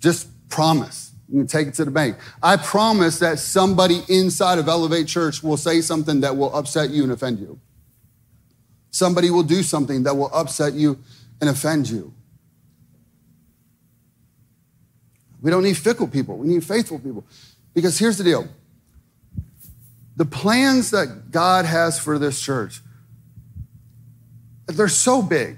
[0.01, 1.12] Just promise.
[1.33, 2.17] You take it to the bank.
[2.43, 7.03] I promise that somebody inside of Elevate Church will say something that will upset you
[7.05, 7.59] and offend you.
[8.91, 10.99] Somebody will do something that will upset you
[11.41, 12.13] and offend you.
[15.41, 16.37] We don't need fickle people.
[16.37, 17.25] We need faithful people.
[17.73, 18.47] Because here's the deal
[20.17, 22.83] the plans that God has for this church,
[24.67, 25.57] they're so big.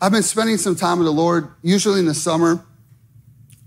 [0.00, 2.62] I've been spending some time with the Lord, usually in the summer.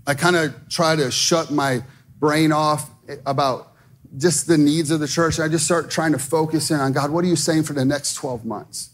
[0.06, 1.82] I kind of try to shut my
[2.18, 2.90] brain off
[3.26, 3.72] about
[4.16, 5.40] just the needs of the church.
[5.40, 7.84] I just start trying to focus in on God, what are you saying for the
[7.84, 8.90] next 12 months?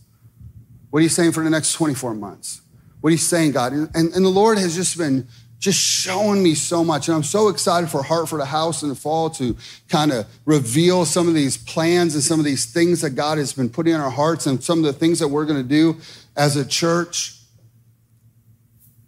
[0.91, 2.63] What are you saying for the next 24 months?
[3.01, 3.73] What are you saying, God?
[3.73, 5.27] And, and, and the Lord has just been
[5.59, 7.09] just showing me so much.
[7.09, 9.57] And I'm so excited for Heart for the House in the fall to
[9.89, 13.53] kind of reveal some of these plans and some of these things that God has
[13.53, 15.97] been putting in our hearts and some of the things that we're going to do
[16.37, 17.41] as a church.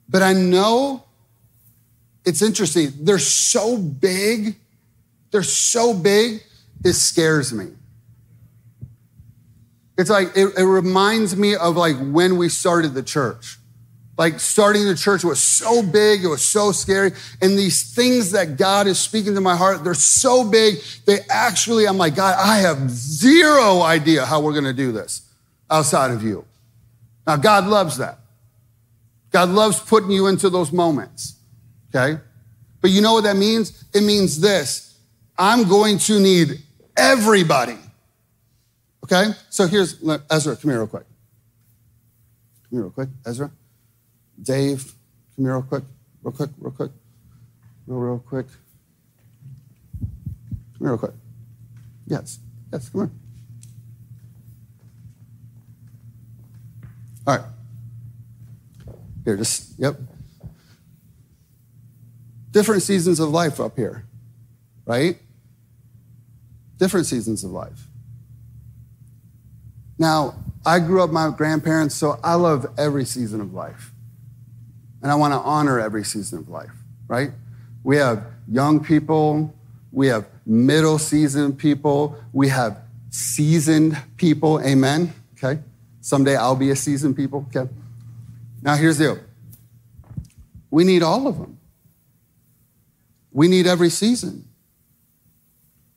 [0.09, 1.05] But I know
[2.25, 2.93] it's interesting.
[3.01, 4.57] They're so big,
[5.31, 6.43] they're so big,
[6.85, 7.69] it scares me.
[9.99, 13.59] It's like, it, it reminds me of like when we started the church.
[14.17, 17.13] Like starting the church was so big, it was so scary.
[17.41, 21.87] And these things that God is speaking to my heart, they're so big, they actually,
[21.87, 25.23] I'm like, God, I have zero idea how we're gonna do this
[25.71, 26.45] outside of you.
[27.27, 28.19] Now, God loves that.
[29.31, 31.37] God loves putting you into those moments,
[31.95, 32.21] okay?
[32.81, 33.85] But you know what that means?
[33.93, 34.99] It means this
[35.39, 36.63] I'm going to need
[36.97, 37.77] everybody,
[39.05, 39.33] okay?
[39.49, 39.97] So here's
[40.31, 41.05] Ezra, come here real quick.
[42.65, 43.51] Come here real quick, Ezra.
[44.43, 44.93] Dave,
[45.37, 45.85] come here real quick,
[46.23, 46.91] real quick, real quick,
[47.87, 48.47] real, real quick.
[50.01, 50.09] Come
[50.81, 51.15] here real quick.
[52.07, 52.39] Yes,
[52.73, 53.11] yes, come here.
[57.27, 57.47] All right.
[59.25, 59.97] Here, just, yep.
[62.51, 64.05] Different seasons of life up here,
[64.85, 65.17] right?
[66.79, 67.87] Different seasons of life.
[69.99, 70.35] Now,
[70.65, 73.93] I grew up my grandparents, so I love every season of life.
[75.03, 76.73] And I want to honor every season of life,
[77.07, 77.31] right?
[77.85, 79.55] We have young people,
[79.93, 82.79] we have middle season people, we have
[83.11, 85.13] seasoned people, amen?
[85.35, 85.61] Okay?
[86.01, 87.71] Someday I'll be a seasoned people, okay?
[88.63, 89.19] Now here's the deal.
[90.71, 91.59] We need all of them.
[93.33, 94.45] We need every season.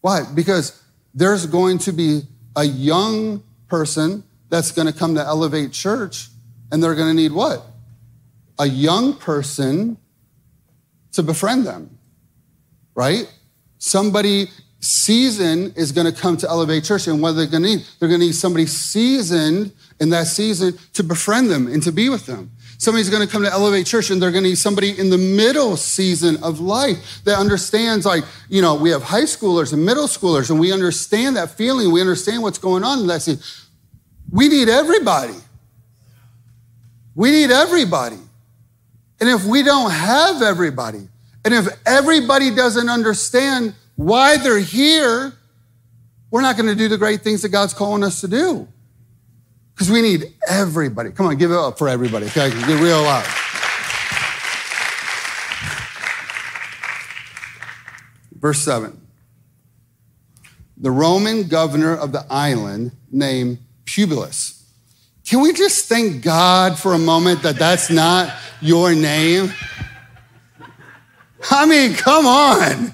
[0.02, 0.24] Why?
[0.34, 0.82] Because
[1.14, 2.22] there's going to be
[2.56, 6.28] a young person that's going to come to Elevate Church
[6.72, 7.64] and they're going to need what?
[8.60, 9.98] a young person
[11.14, 11.98] to befriend them,
[12.96, 13.32] right?
[13.78, 14.48] Somebody
[14.80, 18.10] seasoned is going to come to Elevate Church, and what they're going to need, they're
[18.10, 22.26] going to need somebody seasoned in that season to befriend them and to be with
[22.26, 22.52] them.
[22.78, 25.18] Somebody's going to come to Elevate Church and they're going to need somebody in the
[25.18, 30.08] middle season of life that understands, like, you know, we have high schoolers and middle
[30.08, 31.92] schoolers, and we understand that feeling.
[31.92, 33.42] We understand what's going on in that season.
[34.32, 35.36] We need everybody.
[37.16, 38.18] We need everybody.
[39.20, 41.08] And if we don't have everybody,
[41.46, 45.34] and if everybody doesn't understand why they're here,
[46.32, 48.68] we're not going to do the great things that God's calling us to do.
[49.74, 51.12] Because we need everybody.
[51.12, 52.28] Come on, give it up for everybody.
[52.28, 53.26] Okay, get real loud.
[58.34, 59.00] Verse 7.
[60.78, 64.64] The Roman governor of the island named Publius
[65.26, 69.54] can we just thank God for a moment that that's not your name?
[71.50, 72.94] I mean, come on.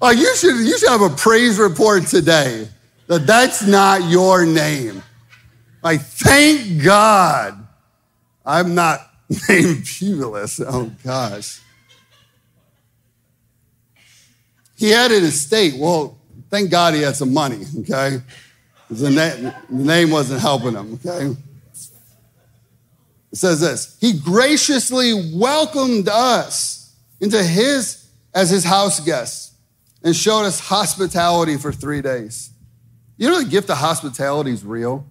[0.00, 2.68] Oh, you should, you should have a praise report today
[3.08, 5.02] that that's not your name.
[5.82, 7.66] Like, thank God
[8.44, 9.00] I'm not
[9.48, 10.60] named Publius.
[10.60, 11.60] Oh, gosh.
[14.76, 15.74] He had an estate.
[15.76, 16.18] Well,
[16.50, 18.22] thank God he had some money, okay?
[18.90, 21.36] The, na- the name wasn't helping him, okay?
[23.32, 29.54] It says this He graciously welcomed us into his as his house guests
[30.02, 32.50] and showed us hospitality for three days.
[33.16, 35.06] You know, the gift of hospitality is real.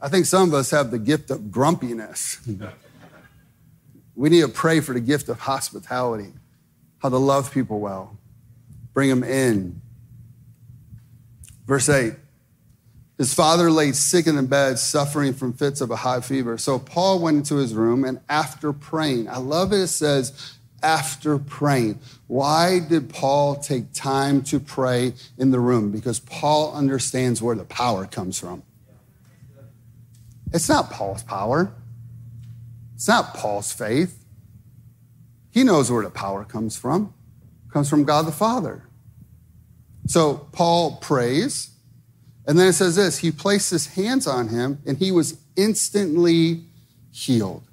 [0.00, 2.38] I think some of us have the gift of grumpiness.
[4.14, 6.32] we need to pray for the gift of hospitality,
[6.98, 8.18] how to love people well,
[8.92, 9.80] bring them in,
[11.66, 12.14] Verse 8
[13.18, 16.58] His father lay sick in the bed, suffering from fits of a high fever.
[16.58, 21.38] So Paul went into his room and after praying, I love it, it says, after
[21.38, 21.98] praying.
[22.26, 25.90] Why did Paul take time to pray in the room?
[25.90, 28.62] Because Paul understands where the power comes from.
[30.54, 31.74] It's not Paul's power,
[32.94, 34.24] it's not Paul's faith.
[35.50, 37.12] He knows where the power comes from.
[37.66, 38.84] It comes from God the Father.
[40.06, 41.70] So Paul prays,
[42.46, 46.64] and then it says this He placed his hands on him, and he was instantly
[47.10, 47.64] healed.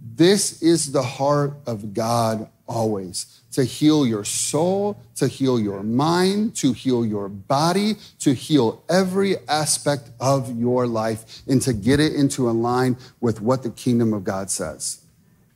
[0.00, 6.54] This is the heart of God always to heal your soul, to heal your mind,
[6.54, 12.12] to heal your body, to heal every aspect of your life, and to get it
[12.12, 15.00] into a line with what the kingdom of God says.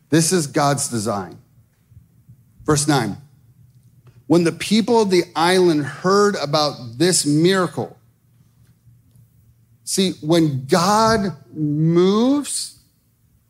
[0.08, 1.36] This is God's design.
[2.64, 3.18] Verse 9.
[4.26, 7.98] When the people of the island heard about this miracle,
[9.84, 12.78] see, when God moves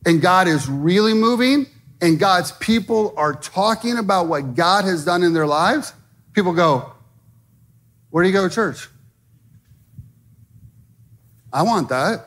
[0.04, 1.66] and God is really moving
[2.00, 5.92] and God's people are talking about what God has done in their lives,
[6.32, 6.92] people go,
[8.10, 8.88] Where do you go to church?
[11.52, 12.26] I want that.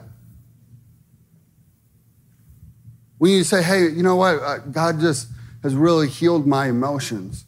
[3.17, 4.35] When you say, hey, you know what?
[4.35, 5.29] Uh, God just
[5.61, 7.45] has really healed my emotions.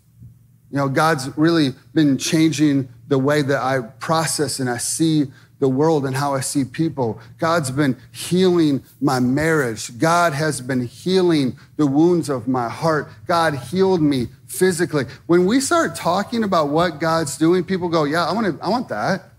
[0.71, 5.26] You know, God's really been changing the way that I process and I see
[5.60, 7.20] the world and how I see people.
[7.38, 9.97] God's been healing my marriage.
[9.97, 13.10] God has been healing the wounds of my heart.
[13.26, 15.06] God healed me physically.
[15.28, 18.70] When we start talking about what God's doing, people go, Yeah, I want, to, I
[18.70, 19.30] want that.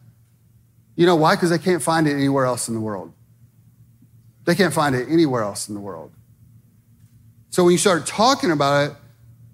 [0.96, 1.34] You know why?
[1.34, 3.12] Because they can't find it anywhere else in the world.
[4.44, 6.12] They can't find it anywhere else in the world.
[7.50, 8.96] So when you start talking about it,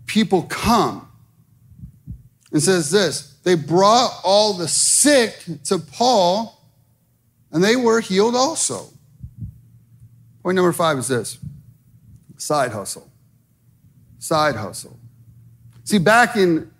[0.06, 1.08] people come.
[2.52, 6.60] and says this they brought all the sick to Paul,
[7.50, 8.86] and they were healed also.
[10.42, 11.38] Point number five is this
[12.36, 13.08] side hustle.
[14.18, 14.98] Side hustle.
[15.84, 16.70] See, back in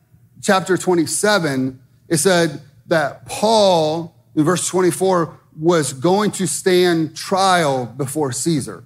[0.41, 8.33] chapter 27, it said that Paul, in verse 24, was going to stand trial before
[8.33, 8.85] Caesar.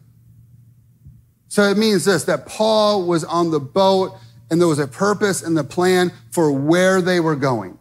[1.49, 4.17] So it means this that Paul was on the boat
[4.51, 7.79] and there was a purpose and the plan for where they were going.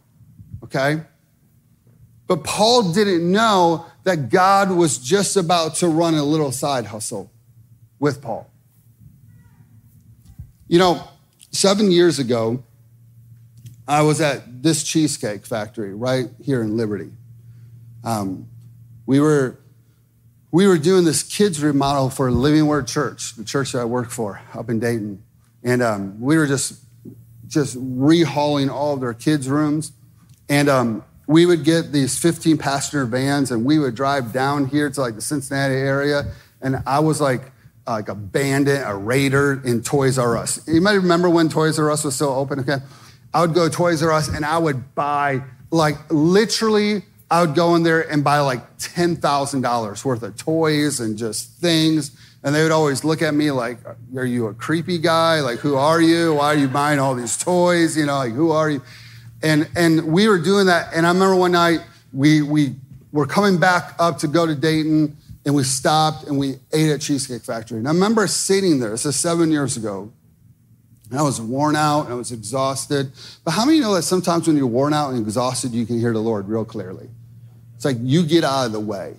[0.64, 1.02] Okay?
[2.26, 7.30] But Paul didn't know that God was just about to run a little side hustle
[7.98, 8.50] with Paul.
[10.68, 11.08] You know,
[11.52, 12.62] seven years ago,
[13.86, 17.12] I was at this cheesecake factory right here in Liberty.
[18.02, 18.48] Um,
[19.06, 19.58] we were
[20.50, 24.10] we were doing this kids remodel for Living Word Church, the church that I work
[24.10, 25.22] for up in Dayton.
[25.66, 26.80] And um, we were just,
[27.48, 29.92] just rehauling all of their kids' rooms.
[30.48, 34.88] And um, we would get these 15 passenger vans and we would drive down here
[34.88, 36.32] to like the Cincinnati area.
[36.62, 37.50] And I was like,
[37.84, 40.66] like a bandit, a raider in Toys R Us.
[40.68, 42.78] You might remember when Toys R Us was still open, okay?
[43.34, 45.42] I would go to Toys R Us and I would buy,
[45.72, 51.18] like, literally, I would go in there and buy like $10,000 worth of toys and
[51.18, 52.16] just things.
[52.46, 53.78] And they would always look at me like,
[54.16, 55.40] Are you a creepy guy?
[55.40, 56.34] Like, who are you?
[56.34, 57.96] Why are you buying all these toys?
[57.96, 58.82] You know, like, who are you?
[59.42, 60.94] And, and we were doing that.
[60.94, 61.80] And I remember one night
[62.12, 62.76] we, we
[63.10, 67.00] were coming back up to go to Dayton and we stopped and we ate at
[67.00, 67.78] Cheesecake Factory.
[67.78, 70.12] And I remember sitting there, this is seven years ago,
[71.10, 73.10] and I was worn out and I was exhausted.
[73.44, 76.12] But how many know that sometimes when you're worn out and exhausted, you can hear
[76.12, 77.08] the Lord real clearly?
[77.74, 79.16] It's like you get out of the way.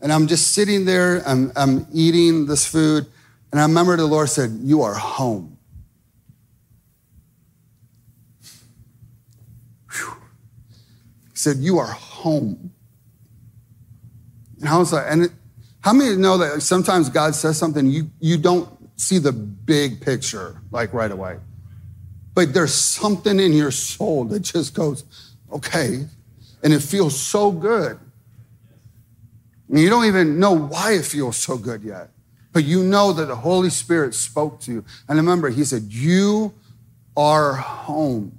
[0.00, 3.06] And I'm just sitting there, I'm, I'm eating this food,
[3.50, 5.56] and I remember the Lord said, You are home.
[9.90, 10.16] Whew.
[11.30, 12.72] He said, You are home.
[14.60, 15.30] And I was like, and
[15.80, 18.68] how many know that sometimes God says something, you, you don't
[18.98, 21.38] see the big picture like right away?
[22.34, 25.04] But there's something in your soul that just goes,
[25.52, 26.06] okay.
[26.62, 27.98] And it feels so good.
[29.68, 32.10] You don't even know why it feels so good yet,
[32.52, 34.84] but you know that the Holy Spirit spoke to you.
[35.08, 36.54] And remember, He said, You
[37.16, 38.38] are home.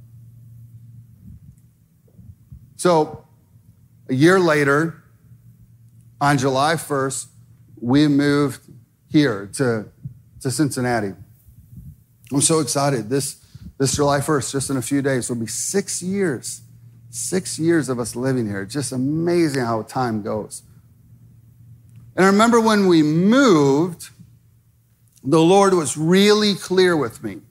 [2.78, 3.26] So
[4.08, 5.04] a year later,
[6.22, 7.28] on July 1st,
[7.80, 8.62] we moved
[9.12, 9.86] here to,
[10.42, 11.14] to Cincinnati.
[12.32, 13.10] I'm so excited.
[13.10, 13.44] This,
[13.78, 16.62] this July 1st, just in a few days, will be six years.
[17.10, 18.66] Six years of us living here.
[18.66, 20.64] just amazing how time goes.
[22.18, 24.10] And I remember when we moved,
[25.24, 27.42] the Lord was really clear with me.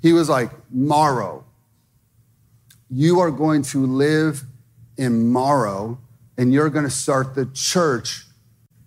[0.00, 1.44] He was like, Morrow,
[2.88, 4.44] you are going to live
[4.96, 5.98] in Morrow
[6.36, 8.24] and you're going to start the church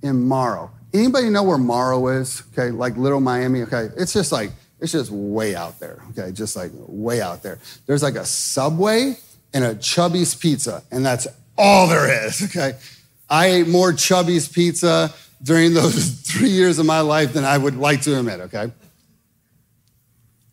[0.01, 0.71] in Morrow.
[0.93, 2.43] Anybody know where Morrow is?
[2.53, 3.61] Okay, like Little Miami.
[3.63, 6.01] Okay, it's just like it's just way out there.
[6.11, 7.59] Okay, just like way out there.
[7.85, 9.17] There's like a Subway
[9.53, 11.27] and a Chubby's Pizza, and that's
[11.57, 12.43] all there is.
[12.43, 12.77] Okay,
[13.31, 15.11] I ate more Chubby's Pizza
[15.41, 18.41] during those three years of my life than I would like to admit.
[18.41, 18.71] Okay,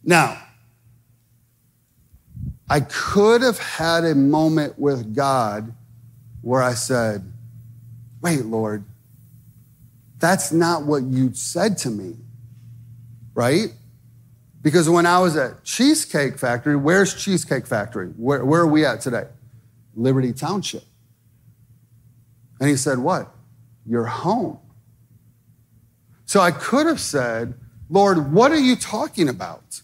[0.03, 0.43] now.
[2.70, 5.72] I could have had a moment with God
[6.43, 7.33] where I said,
[8.20, 8.85] Wait, Lord,
[10.18, 12.16] that's not what you said to me,
[13.35, 13.68] right?
[14.61, 18.09] Because when I was at Cheesecake Factory, where's Cheesecake Factory?
[18.16, 19.26] Where, where are we at today?
[19.95, 20.88] Liberty Township.
[22.61, 23.34] And he said, What?
[23.86, 24.59] You're home.
[26.24, 27.54] So I could have said,
[27.88, 29.80] Lord, what are you talking about?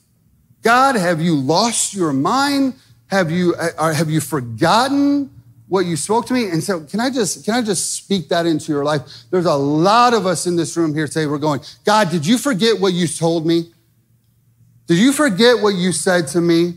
[0.63, 2.75] God, have you lost your mind?
[3.07, 5.31] Have you, uh, have you forgotten
[5.69, 6.49] what you spoke to me.
[6.49, 9.03] And so can I just, can I just speak that into your life?
[9.31, 11.27] There's a lot of us in this room here today.
[11.27, 13.73] We're going, God, did you forget what you told me?
[14.87, 16.75] Did you forget what you said to me?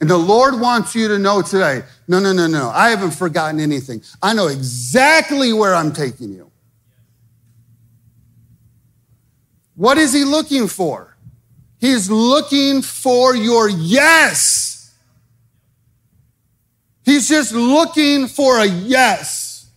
[0.00, 3.60] And the Lord wants you to know today no, no, no, no, I haven't forgotten
[3.60, 4.02] anything.
[4.22, 6.50] I know exactly where I'm taking you.
[9.74, 11.16] What is He looking for?
[11.78, 14.94] He's looking for your yes.
[17.04, 19.70] He's just looking for a yes.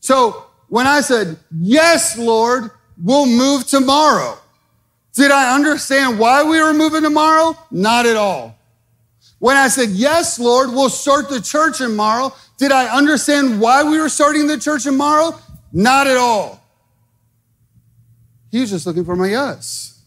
[0.00, 2.70] So when I said, Yes, Lord,
[3.02, 4.38] we'll move to Morrow.
[5.14, 7.58] Did I understand why we were moving to Morrow?
[7.70, 8.56] Not at all.
[9.38, 13.98] When I said, Yes, Lord, we'll start the church tomorrow, did I understand why we
[13.98, 15.38] were starting the church tomorrow?
[15.72, 16.62] Not at all.
[18.50, 20.02] He was just looking for my yes.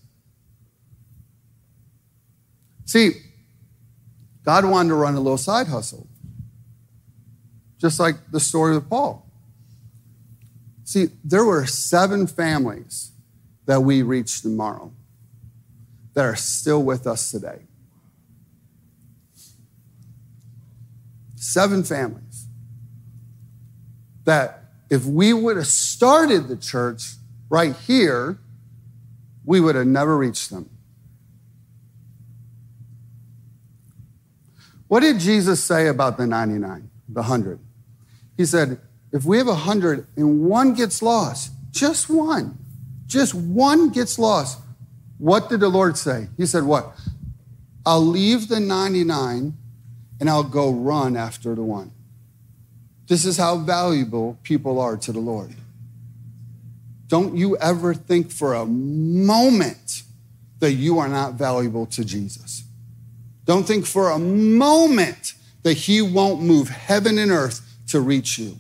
[2.86, 3.12] See,
[4.44, 6.08] God wanted to run a little side hustle,
[7.80, 9.26] just like the story of Paul.
[10.84, 13.13] See, there were seven families
[13.66, 14.92] that we reach tomorrow
[16.14, 17.60] that are still with us today.
[21.36, 22.48] Seven families
[24.26, 27.16] that if we would have started the church
[27.50, 28.38] right here,
[29.46, 30.70] we would have never reached them.
[34.88, 37.60] What did Jesus say about the 99, the 100?
[38.38, 38.80] He said,
[39.12, 42.63] if we have 100 and one gets lost, just one,
[43.08, 44.60] just one gets lost.
[45.18, 46.28] What did the Lord say?
[46.38, 46.94] He said, What?
[47.86, 49.58] I'll leave the 99
[50.20, 51.92] and I'll go run after the one.
[53.08, 55.54] This is how valuable people are to the Lord.
[57.08, 60.04] Don't you ever think for a moment
[60.60, 62.64] that you are not valuable to Jesus.
[63.46, 65.34] Don't think for a moment
[65.64, 68.58] that He won't move heaven and earth to reach you.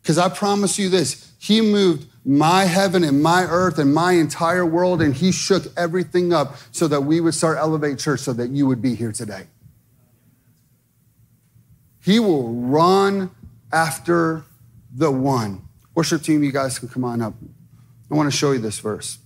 [0.00, 4.66] Because I promise you this He moved my heaven and my earth and my entire
[4.66, 5.00] world.
[5.00, 8.66] And he shook everything up so that we would start Elevate Church so that you
[8.66, 9.46] would be here today.
[12.04, 13.30] He will run
[13.72, 14.44] after
[14.94, 15.62] the one.
[15.94, 17.32] Worship team, you guys can come on up.
[18.10, 19.18] I want to show you this verse.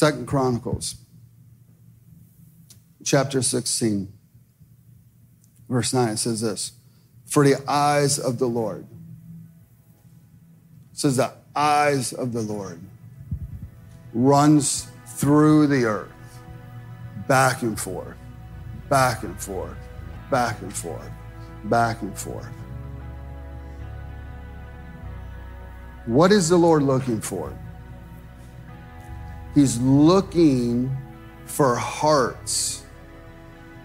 [0.00, 0.94] Second Chronicles,
[3.04, 4.10] chapter 16,
[5.68, 6.72] verse 9, it says this
[7.26, 8.86] For the eyes of the Lord,
[10.90, 12.80] it says, The eyes of the Lord
[14.14, 16.08] runs through the earth,
[17.28, 18.16] back and forth,
[18.88, 19.76] back and forth,
[20.30, 21.10] back and forth,
[21.64, 22.48] back and forth.
[26.06, 27.54] What is the Lord looking for?
[29.54, 30.96] He's looking
[31.46, 32.84] for hearts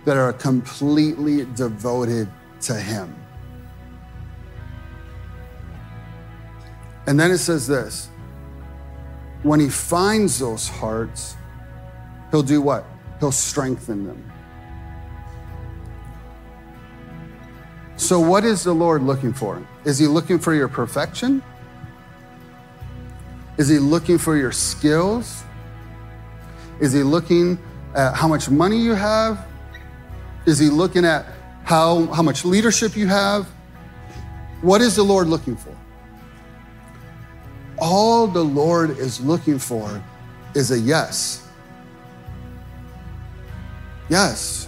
[0.05, 2.29] that are completely devoted
[2.61, 3.15] to Him.
[7.07, 8.09] And then it says this
[9.43, 11.35] when He finds those hearts,
[12.31, 12.85] He'll do what?
[13.19, 14.31] He'll strengthen them.
[17.97, 19.65] So, what is the Lord looking for?
[19.83, 21.41] Is He looking for your perfection?
[23.57, 25.43] Is He looking for your skills?
[26.79, 27.57] Is he looking
[27.95, 29.45] at how much money you have?
[30.45, 31.25] Is he looking at
[31.63, 33.47] how, how much leadership you have?
[34.61, 35.75] What is the Lord looking for?
[37.77, 40.01] All the Lord is looking for
[40.53, 41.47] is a yes.
[44.09, 44.67] Yes.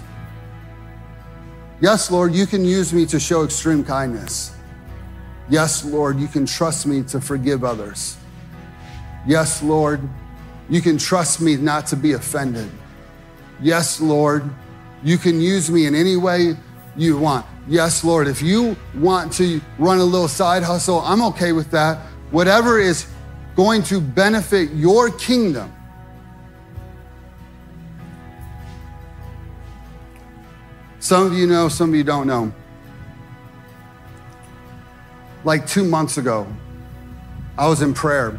[1.79, 4.55] Yes, Lord, you can use me to show extreme kindness.
[5.49, 8.17] Yes, Lord, you can trust me to forgive others.
[9.27, 10.01] Yes, Lord,
[10.69, 12.69] you can trust me not to be offended.
[13.61, 14.49] Yes, Lord,
[15.03, 16.55] you can use me in any way
[16.95, 17.45] you want.
[17.67, 21.97] Yes, Lord, if you want to run a little side hustle, I'm okay with that.
[22.31, 23.07] Whatever is
[23.55, 25.73] going to benefit your kingdom.
[30.99, 32.53] Some of you know, some of you don't know.
[35.43, 36.47] Like two months ago,
[37.57, 38.37] I was in prayer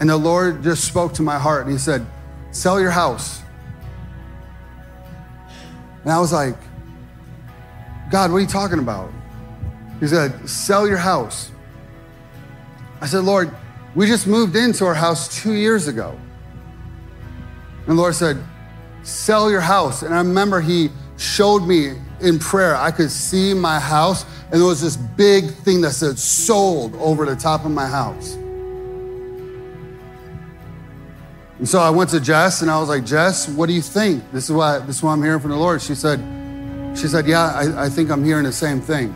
[0.00, 2.04] and the Lord just spoke to my heart and he said,
[2.50, 3.42] Sell your house.
[6.02, 6.56] And I was like,
[8.10, 9.12] God, what are you talking about?
[10.00, 11.52] He said, Sell your house.
[13.00, 13.54] I said, Lord,
[13.94, 16.18] we just moved into our house two years ago.
[17.86, 18.42] And the Lord said,
[19.02, 20.02] Sell your house.
[20.02, 24.66] And I remember he showed me in prayer, I could see my house, and there
[24.66, 28.36] was this big thing that said sold over the top of my house.
[31.60, 34.24] And so I went to Jess and I was like, Jess, what do you think?
[34.32, 35.82] This is why this is why I'm hearing from the Lord.
[35.82, 36.18] She said,
[36.96, 39.14] she said, Yeah, I, I think I'm hearing the same thing.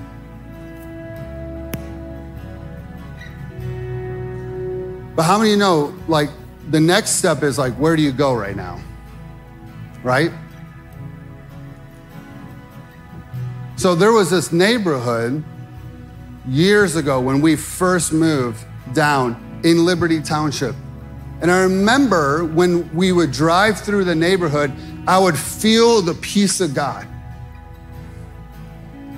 [5.17, 6.29] But how many you know, like,
[6.69, 8.79] the next step is like, where do you go right now?
[10.03, 10.31] Right?
[13.77, 15.43] So there was this neighborhood
[16.47, 20.75] years ago when we first moved down in Liberty Township.
[21.45, 24.73] And I remember when we would drive through the neighborhood,
[25.07, 27.07] I would feel the peace of God.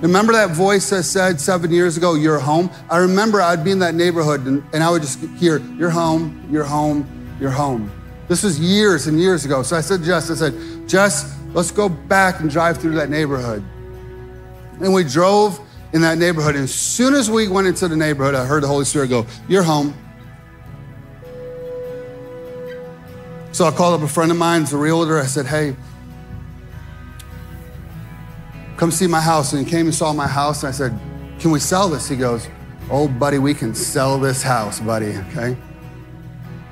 [0.01, 2.69] Remember that voice that said seven years ago, You're home?
[2.89, 6.45] I remember I'd be in that neighborhood and, and I would just hear, You're home,
[6.51, 7.07] you're home,
[7.39, 7.89] you're home.
[8.27, 9.63] This was years and years ago.
[9.63, 13.63] So I said Jess, I said, Jess, let's go back and drive through that neighborhood.
[14.81, 15.61] And we drove
[15.93, 16.55] in that neighborhood.
[16.55, 19.25] And as soon as we went into the neighborhood, I heard the Holy Spirit go,
[19.47, 19.95] You're home.
[23.57, 25.17] So I called up a friend of mine, it's a realtor.
[25.17, 25.75] I said, Hey,
[28.75, 29.51] come see my house.
[29.51, 30.61] And he came and saw my house.
[30.61, 30.99] And I said,
[31.39, 32.07] Can we sell this?
[32.07, 32.47] He goes,
[32.91, 35.57] Oh, buddy, we can sell this house, buddy, okay?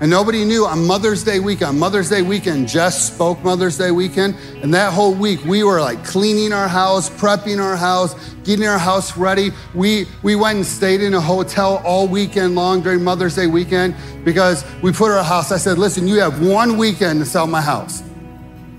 [0.02, 1.70] And nobody knew on Mother's Day weekend.
[1.70, 4.36] On Mother's Day weekend, Jess spoke Mother's Day weekend.
[4.62, 8.78] And that whole week, we were like cleaning our house, prepping our house, getting our
[8.78, 9.52] house ready.
[9.74, 13.96] We, we went and stayed in a hotel all weekend long during Mother's Day weekend
[14.26, 15.54] because we put our house.
[15.54, 18.04] I said, listen, you have one weekend to sell my house.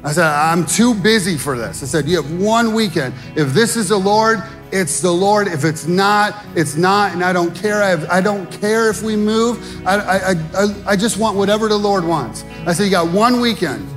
[0.04, 1.82] I said, I'm too busy for this.
[1.82, 3.12] I said, You have one weekend.
[3.34, 4.40] If this is the Lord,
[4.76, 5.48] it's the Lord.
[5.48, 7.12] If it's not, it's not.
[7.12, 7.82] And I don't care.
[7.82, 9.86] I, have, I don't care if we move.
[9.86, 12.44] I, I, I, I just want whatever the Lord wants.
[12.66, 13.88] I said, You got one weekend.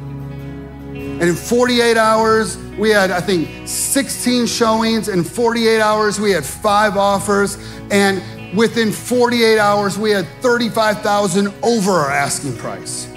[0.95, 5.09] And in 48 hours, we had, I think, 16 showings.
[5.09, 7.57] In 48 hours, we had five offers.
[7.91, 8.23] And
[8.55, 13.07] within 48 hours, we had 35,000 over our asking price.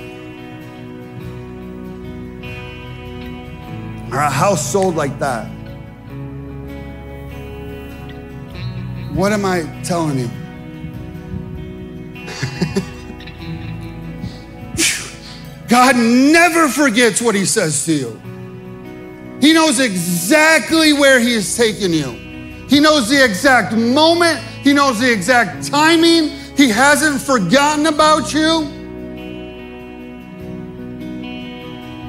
[4.13, 5.62] Our house sold like that.
[9.15, 10.31] What am I telling you?
[15.69, 18.21] God never forgets what He says to you.
[19.41, 22.13] He knows exactly where He is taking you.
[22.69, 26.31] He knows the exact moment, He knows the exact timing.
[26.57, 28.67] He hasn't forgotten about you.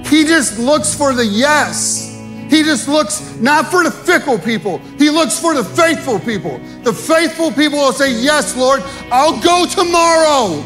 [0.06, 2.13] He just looks for the yes.
[2.50, 6.60] He just looks not for the fickle people, he looks for the faithful people.
[6.84, 8.82] The faithful people will say, Yes, Lord,
[9.12, 10.64] I'll go tomorrow.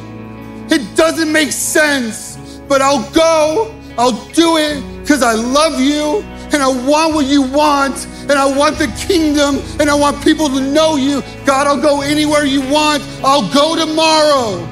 [0.70, 3.74] It doesn't make sense, but I'll go.
[3.98, 6.22] I'll do it because I love you
[6.54, 10.50] and I want what you want and I want the kingdom and I want people
[10.50, 11.24] to know you.
[11.46, 13.02] God, I'll go anywhere you want.
[13.24, 14.64] I'll go tomorrow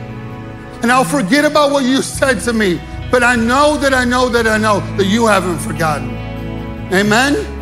[0.83, 2.79] and I'll forget about what you said to me.
[3.09, 6.14] But I know that I know that I know that you haven't forgotten.
[6.93, 7.53] Amen?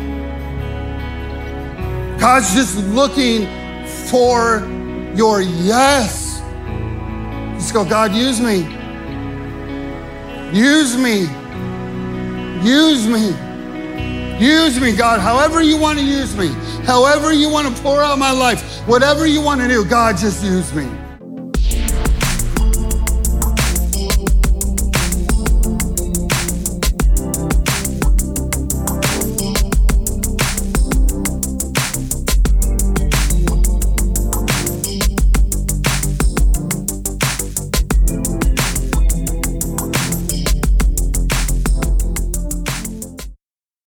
[2.18, 3.46] God's just looking
[4.08, 4.60] for
[5.14, 6.40] your yes.
[7.54, 8.58] Just go, God, use me.
[10.52, 11.28] Use me.
[12.62, 13.34] Use me.
[14.38, 16.48] Use me, God, however you want to use me,
[16.84, 20.42] however you want to pour out my life, whatever you want to do, God, just
[20.42, 20.88] use me.